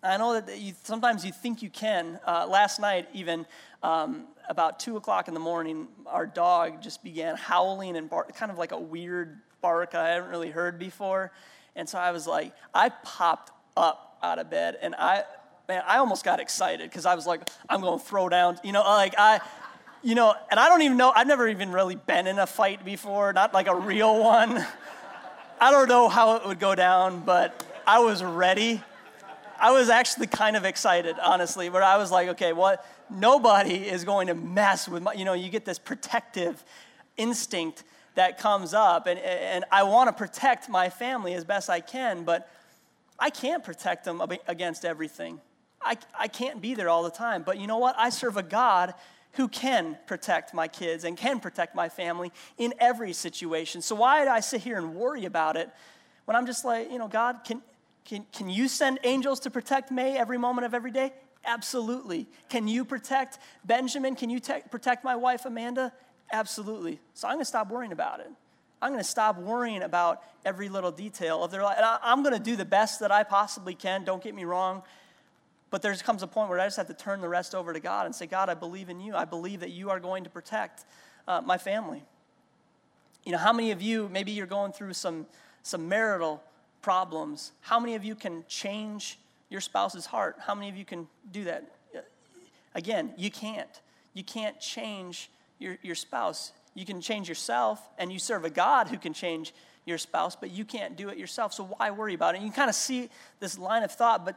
[0.03, 2.19] I know that you, sometimes you think you can.
[2.27, 3.45] Uh, last night, even
[3.81, 8.51] um, about two o'clock in the morning, our dog just began howling and bark, kind
[8.51, 11.31] of like a weird bark I hadn't really heard before.
[11.75, 15.23] And so I was like, I popped up out of bed and I,
[15.67, 18.71] man, I almost got excited because I was like, I'm going to throw down, you
[18.71, 19.41] know, like I,
[20.05, 22.85] you know, and I don't even know, I've never even really been in a fight
[22.85, 24.63] before, not like a real one.
[25.59, 28.83] I don't know how it would go down, but I was ready.
[29.59, 32.85] I was actually kind of excited, honestly, but I was like, okay, what?
[33.09, 36.63] Nobody is going to mess with my, you know, you get this protective
[37.17, 39.07] instinct that comes up.
[39.07, 42.47] And, and I want to protect my family as best I can, but
[43.17, 45.41] I can't protect them against everything.
[45.81, 47.41] I, I can't be there all the time.
[47.41, 47.95] But you know what?
[47.97, 48.93] I serve a God
[49.35, 53.81] who can protect my kids and can protect my family in every situation.
[53.81, 55.69] So why did I sit here and worry about it
[56.25, 57.61] when I'm just like, you know, God, can,
[58.05, 61.13] can, can you send angels to protect May every moment of every day?
[61.45, 62.27] Absolutely.
[62.49, 64.15] Can you protect Benjamin?
[64.15, 65.93] Can you te- protect my wife, Amanda?
[66.31, 66.99] Absolutely.
[67.13, 68.29] So I'm going to stop worrying about it.
[68.81, 71.77] I'm going to stop worrying about every little detail of their life.
[71.77, 74.03] And I, am going to do the best that I possibly can.
[74.03, 74.83] Don't get me wrong.
[75.71, 77.79] But there comes a point where I just have to turn the rest over to
[77.79, 79.15] God and say, God, I believe in you.
[79.15, 80.85] I believe that you are going to protect
[81.27, 82.03] uh, my family.
[83.25, 85.25] You know, how many of you, maybe you're going through some,
[85.63, 86.43] some marital
[86.81, 89.17] problems, how many of you can change
[89.49, 90.37] your spouse's heart?
[90.39, 91.63] How many of you can do that?
[92.75, 93.81] Again, you can't.
[94.13, 96.51] You can't change your, your spouse.
[96.75, 99.53] You can change yourself, and you serve a God who can change
[99.85, 101.53] your spouse, but you can't do it yourself.
[101.53, 102.39] So why worry about it?
[102.39, 103.09] And you kind of see
[103.39, 104.35] this line of thought, but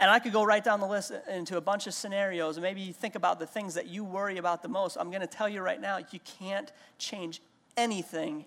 [0.00, 2.80] and I could go right down the list into a bunch of scenarios, and maybe
[2.80, 4.96] you think about the things that you worry about the most.
[4.96, 7.40] I'm going to tell you right now, you can't change
[7.76, 8.44] anything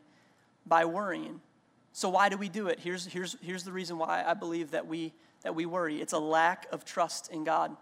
[0.65, 1.39] by worrying.
[1.93, 2.79] So why do we do it?
[2.79, 6.01] Here's, here's, here's the reason why I believe that we, that we worry.
[6.01, 7.75] It's a lack of trust in God.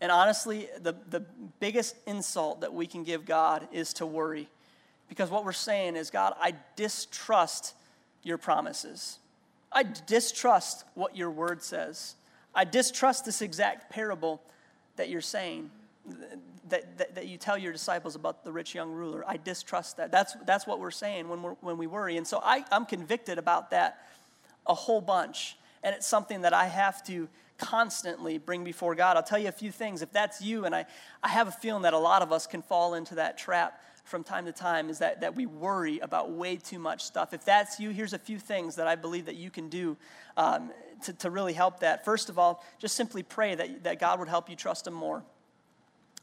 [0.00, 1.20] And honestly, the, the
[1.60, 4.48] biggest insult that we can give God is to worry.
[5.08, 7.74] Because what we're saying is, God, I distrust
[8.22, 9.18] your promises.
[9.70, 12.14] I distrust what your word says.
[12.54, 14.40] I distrust this exact parable
[14.96, 15.70] that you're saying.
[16.68, 19.24] that, that, that, you tell your disciples about the rich young ruler.
[19.26, 20.10] I distrust that.
[20.10, 22.16] That's, that's what we're saying when, we're, when we worry.
[22.16, 24.06] And so I, I'm convicted about that
[24.66, 25.56] a whole bunch.
[25.82, 27.28] And it's something that I have to
[27.58, 29.16] constantly bring before God.
[29.16, 30.02] I'll tell you a few things.
[30.02, 30.86] If that's you, and I,
[31.22, 34.22] I have a feeling that a lot of us can fall into that trap from
[34.22, 37.32] time to time, is that, that we worry about way too much stuff.
[37.32, 39.96] If that's you, here's a few things that I believe that you can do
[40.36, 40.70] um,
[41.04, 42.04] to, to really help that.
[42.04, 45.22] First of all, just simply pray that, that God would help you trust Him more.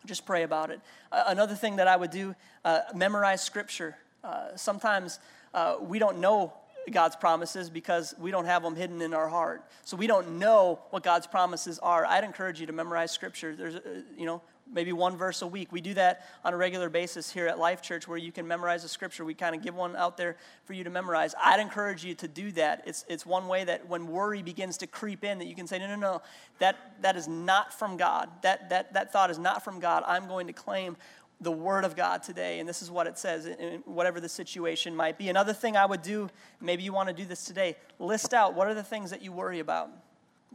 [0.05, 0.81] Just pray about it.
[1.11, 3.95] Uh, another thing that I would do, uh, memorize scripture.
[4.23, 5.19] Uh, sometimes
[5.53, 6.53] uh, we don't know
[6.89, 9.63] God's promises because we don't have them hidden in our heart.
[9.83, 12.05] So we don't know what God's promises are.
[12.05, 13.55] I'd encourage you to memorize scripture.
[13.55, 14.41] There's, uh, you know,
[14.71, 15.71] maybe one verse a week.
[15.71, 18.83] We do that on a regular basis here at Life Church where you can memorize
[18.83, 19.25] a scripture.
[19.25, 21.35] We kind of give one out there for you to memorize.
[21.41, 22.83] I'd encourage you to do that.
[22.85, 25.79] It's, it's one way that when worry begins to creep in that you can say,
[25.79, 26.21] no, no, no,
[26.59, 28.29] that, that is not from God.
[28.41, 30.03] That, that, that thought is not from God.
[30.07, 30.97] I'm going to claim
[31.41, 34.95] the Word of God today, and this is what it says, in whatever the situation
[34.95, 35.27] might be.
[35.27, 36.29] Another thing I would do,
[36.61, 39.31] maybe you want to do this today, list out what are the things that you
[39.31, 39.89] worry about.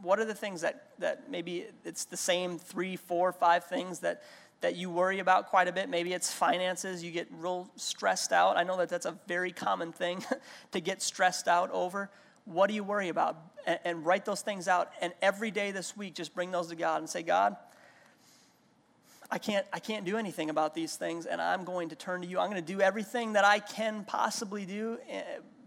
[0.01, 4.23] What are the things that, that maybe it's the same three, four, five things that,
[4.61, 5.89] that you worry about quite a bit?
[5.89, 8.57] Maybe it's finances, you get real stressed out.
[8.57, 10.23] I know that that's a very common thing
[10.71, 12.11] to get stressed out over.
[12.45, 13.37] What do you worry about?
[13.65, 14.91] And, and write those things out.
[15.01, 17.57] And every day this week, just bring those to God and say, God,
[19.29, 22.27] I can't, I can't do anything about these things, and I'm going to turn to
[22.27, 22.39] you.
[22.39, 25.21] I'm going to do everything that I can possibly do, eh,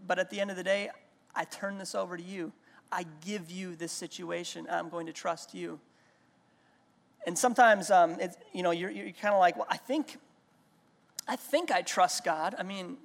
[0.07, 0.89] but at the end of the day,
[1.35, 2.51] I turn this over to you.
[2.91, 4.67] I give you this situation.
[4.69, 5.79] I'm going to trust you.
[7.25, 8.17] And sometimes, um,
[8.51, 10.17] you know, you're, you're kind of like, well, I think,
[11.27, 12.55] I think I trust God.
[12.57, 12.97] I mean,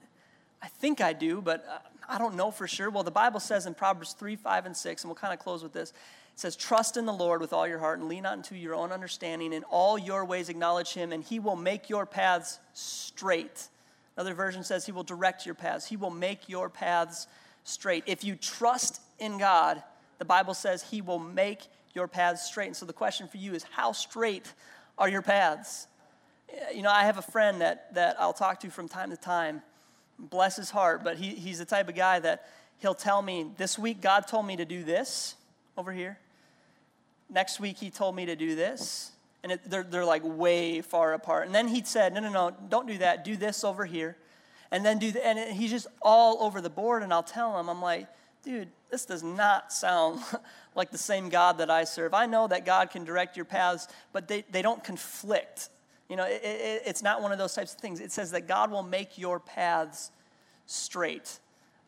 [0.63, 1.79] I think I do, but uh,
[2.09, 2.89] I don't know for sure.
[2.89, 5.63] Well, the Bible says in Proverbs 3, 5, and 6, and we'll kind of close
[5.63, 5.91] with this.
[5.91, 8.75] It says, Trust in the Lord with all your heart and lean not into your
[8.75, 9.53] own understanding.
[9.53, 13.69] In all your ways acknowledge him, and he will make your paths straight.
[14.17, 15.87] Another version says, He will direct your paths.
[15.87, 17.27] He will make your paths
[17.67, 18.05] straight.
[18.07, 19.83] If you trust in God,
[20.19, 22.69] the Bible says He will make your paths straight.
[22.69, 24.53] And so the question for you is, How straight
[24.97, 25.87] are your paths?
[26.75, 29.63] You know, I have a friend that, that I'll talk to from time to time.
[30.19, 32.47] Bless his heart, but he, he's the type of guy that
[32.79, 35.35] he'll tell me, This week God told me to do this
[35.77, 36.19] over here.
[37.29, 39.11] Next week, he told me to do this.
[39.43, 41.47] And it, they're, they're like way far apart.
[41.47, 43.25] And then he said, No, no, no, don't do that.
[43.25, 44.17] Do this over here.
[44.71, 47.03] And then do, the, and he's just all over the board.
[47.03, 48.09] And I'll tell him, I'm like,
[48.43, 50.21] dude, this does not sound
[50.75, 52.15] like the same God that I serve.
[52.15, 55.69] I know that God can direct your paths, but they, they don't conflict.
[56.09, 58.01] You know, it, it, it's not one of those types of things.
[58.01, 60.11] It says that God will make your paths
[60.67, 61.39] straight.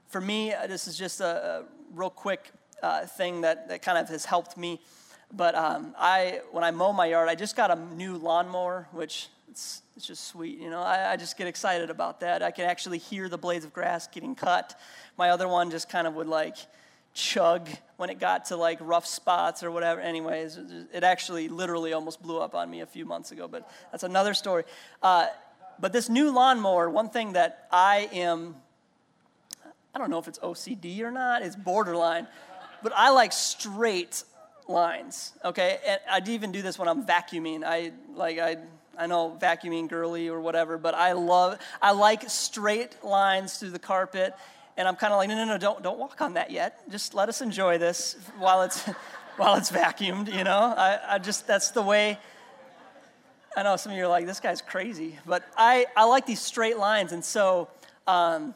[0.09, 1.65] For me, uh, this is just a, a
[1.95, 2.51] real quick
[2.83, 4.81] uh, thing that, that kind of has helped me
[5.33, 9.29] but um, I, when I mow my yard, I just got a new lawnmower, which
[9.51, 10.61] it's, it's just sweet.
[10.61, 12.41] You know, I, I just get excited about that.
[12.41, 14.79] I can actually hear the blades of grass getting cut.
[15.17, 16.57] My other one just kind of would like
[17.15, 20.01] chug when it got to like rough spots or whatever.
[20.01, 20.57] Anyways,
[20.93, 24.35] it actually literally almost blew up on me a few months ago, but that's another
[24.35, 24.63] story.
[25.03, 25.27] Uh,
[25.81, 28.55] but this new lawnmower, one thing that I am,
[29.93, 32.29] I don't know if it's OCD or not, it's borderline,
[32.85, 34.23] but I like straight
[34.69, 35.81] lines, okay?
[35.85, 37.65] And I'd even do this when I'm vacuuming.
[37.65, 38.59] I like I
[38.99, 43.79] I know vacuuming girly or whatever, but I love I like straight lines through the
[43.79, 44.35] carpet.
[44.77, 46.89] And I'm kind of like, no, no, no, don't don't walk on that yet.
[46.91, 48.83] Just let us enjoy this while it's
[49.37, 50.75] while it's vacuumed, you know?
[50.77, 52.19] I, I just that's the way
[53.57, 56.41] I know some of you are like, this guy's crazy, but I, I like these
[56.41, 57.11] straight lines.
[57.11, 57.69] And so
[58.07, 58.55] um,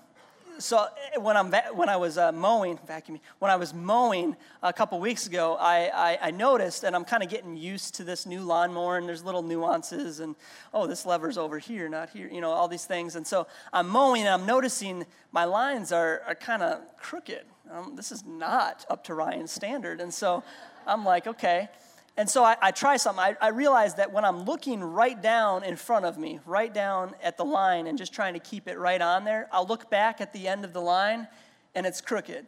[0.59, 4.73] so eh, when, I'm, when I was uh, mowing, vacuuming, when I was mowing a
[4.73, 8.27] couple weeks ago, I, I, I noticed, and I'm kind of getting used to this
[8.27, 10.37] new lawnmower, and there's little nuances, and
[10.73, 13.17] oh, this lever's over here, not here, you know, all these things.
[13.17, 17.45] And so I'm mowing, and I'm noticing my lines are, are kind of crooked.
[17.71, 20.01] Um, this is not up to Ryan's standard.
[20.01, 20.43] And so
[20.87, 21.69] I'm like, okay.
[22.17, 23.23] And so I, I try something.
[23.23, 27.15] I, I realize that when I'm looking right down in front of me, right down
[27.23, 30.21] at the line, and just trying to keep it right on there, I'll look back
[30.21, 31.27] at the end of the line
[31.75, 32.45] and it's crooked.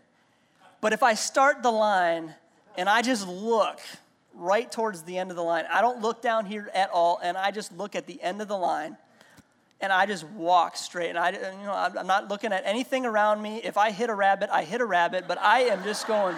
[0.83, 2.35] But if I start the line
[2.77, 3.81] and I just look
[4.35, 7.39] right towards the end of the line, I don't look down here at all, and
[7.39, 8.99] I just look at the end of the line
[9.81, 11.11] and I just walk straight.
[11.11, 13.61] And I, you know, I'm not looking at anything around me.
[13.65, 16.37] If I hit a rabbit, I hit a rabbit, but I am just going.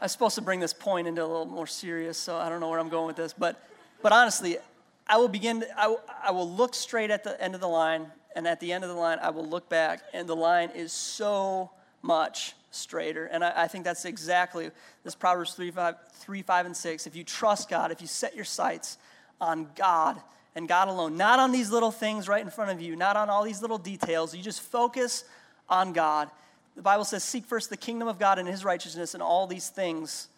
[0.00, 2.60] I was supposed to bring this point into a little more serious, so I don't
[2.60, 3.32] know where I'm going with this.
[3.32, 3.62] But,
[4.02, 4.58] but honestly,
[5.06, 8.06] I will begin, to, I, I will look straight at the end of the line,
[8.34, 10.92] and at the end of the line, I will look back, and the line is
[10.92, 11.70] so
[12.02, 13.24] much straighter.
[13.26, 14.70] And I, I, think that's exactly
[15.02, 17.06] this Proverbs 3 5, 3, 5, and 6.
[17.06, 18.98] If you trust God, if you set your sights
[19.40, 20.20] on God
[20.54, 23.30] and God alone, not on these little things right in front of you, not on
[23.30, 25.24] all these little details, you just focus
[25.70, 26.30] on God.
[26.76, 29.70] The Bible says, Seek first the kingdom of God and his righteousness, and all these
[29.70, 30.28] things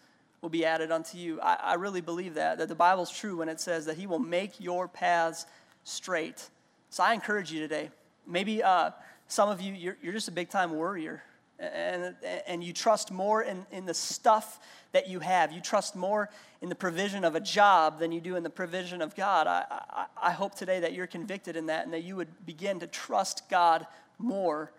[0.41, 1.39] will be added unto you.
[1.41, 4.19] I, I really believe that, that the Bible's true when it says that he will
[4.19, 5.45] make your paths
[5.83, 6.49] straight.
[6.89, 7.89] So I encourage you today.
[8.25, 8.91] Maybe uh,
[9.27, 11.23] some of you, you're, you're just a big time worrier
[11.59, 12.15] and,
[12.47, 14.59] and you trust more in, in the stuff
[14.93, 15.51] that you have.
[15.51, 16.29] You trust more
[16.61, 19.45] in the provision of a job than you do in the provision of God.
[19.45, 22.79] I, I, I hope today that you're convicted in that and that you would begin
[22.79, 23.85] to trust God
[24.17, 24.71] more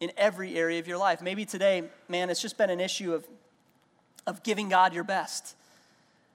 [0.00, 1.22] in every area of your life.
[1.22, 3.26] Maybe today, man, it's just been an issue of,
[4.26, 5.56] of giving God your best.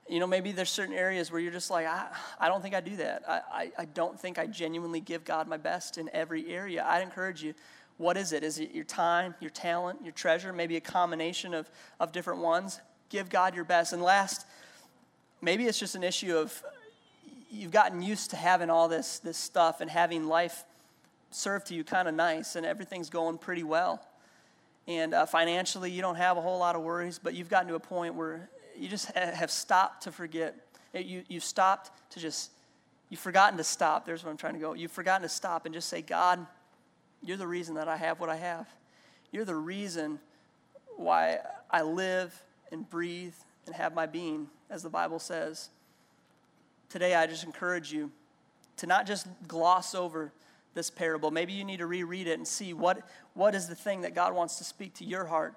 [0.09, 2.07] You know, maybe there's certain areas where you're just like, I,
[2.39, 3.23] I don't think I do that.
[3.27, 6.83] I, I, I don't think I genuinely give God my best in every area.
[6.85, 7.53] I'd encourage you
[7.97, 8.43] what is it?
[8.43, 12.81] Is it your time, your talent, your treasure, maybe a combination of, of different ones?
[13.09, 13.93] Give God your best.
[13.93, 14.47] And last,
[15.39, 16.63] maybe it's just an issue of
[17.51, 20.63] you've gotten used to having all this, this stuff and having life
[21.31, 24.05] served to you kind of nice and everything's going pretty well.
[24.87, 27.75] And uh, financially, you don't have a whole lot of worries, but you've gotten to
[27.75, 30.55] a point where you just have stopped to forget.
[30.93, 32.51] You, you've stopped to just,
[33.09, 34.05] you've forgotten to stop.
[34.05, 34.73] There's where I'm trying to go.
[34.73, 36.45] You've forgotten to stop and just say, God,
[37.23, 38.67] you're the reason that I have what I have.
[39.31, 40.19] You're the reason
[40.97, 45.69] why I live and breathe and have my being, as the Bible says.
[46.89, 48.11] Today, I just encourage you
[48.77, 50.33] to not just gloss over
[50.73, 51.31] this parable.
[51.31, 54.33] Maybe you need to reread it and see what, what is the thing that God
[54.33, 55.55] wants to speak to your heart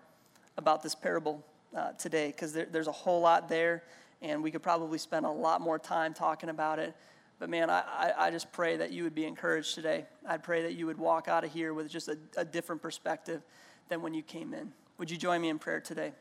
[0.56, 1.44] about this parable
[1.76, 3.82] uh, today, because there, there's a whole lot there,
[4.22, 6.94] and we could probably spend a lot more time talking about it.
[7.38, 10.06] But man, I, I just pray that you would be encouraged today.
[10.26, 13.42] I pray that you would walk out of here with just a, a different perspective
[13.88, 14.72] than when you came in.
[14.98, 16.12] Would you join me in prayer today?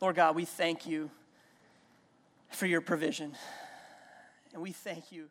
[0.00, 1.10] Lord God, we thank you
[2.48, 3.34] for your provision.
[4.54, 5.28] And we thank you.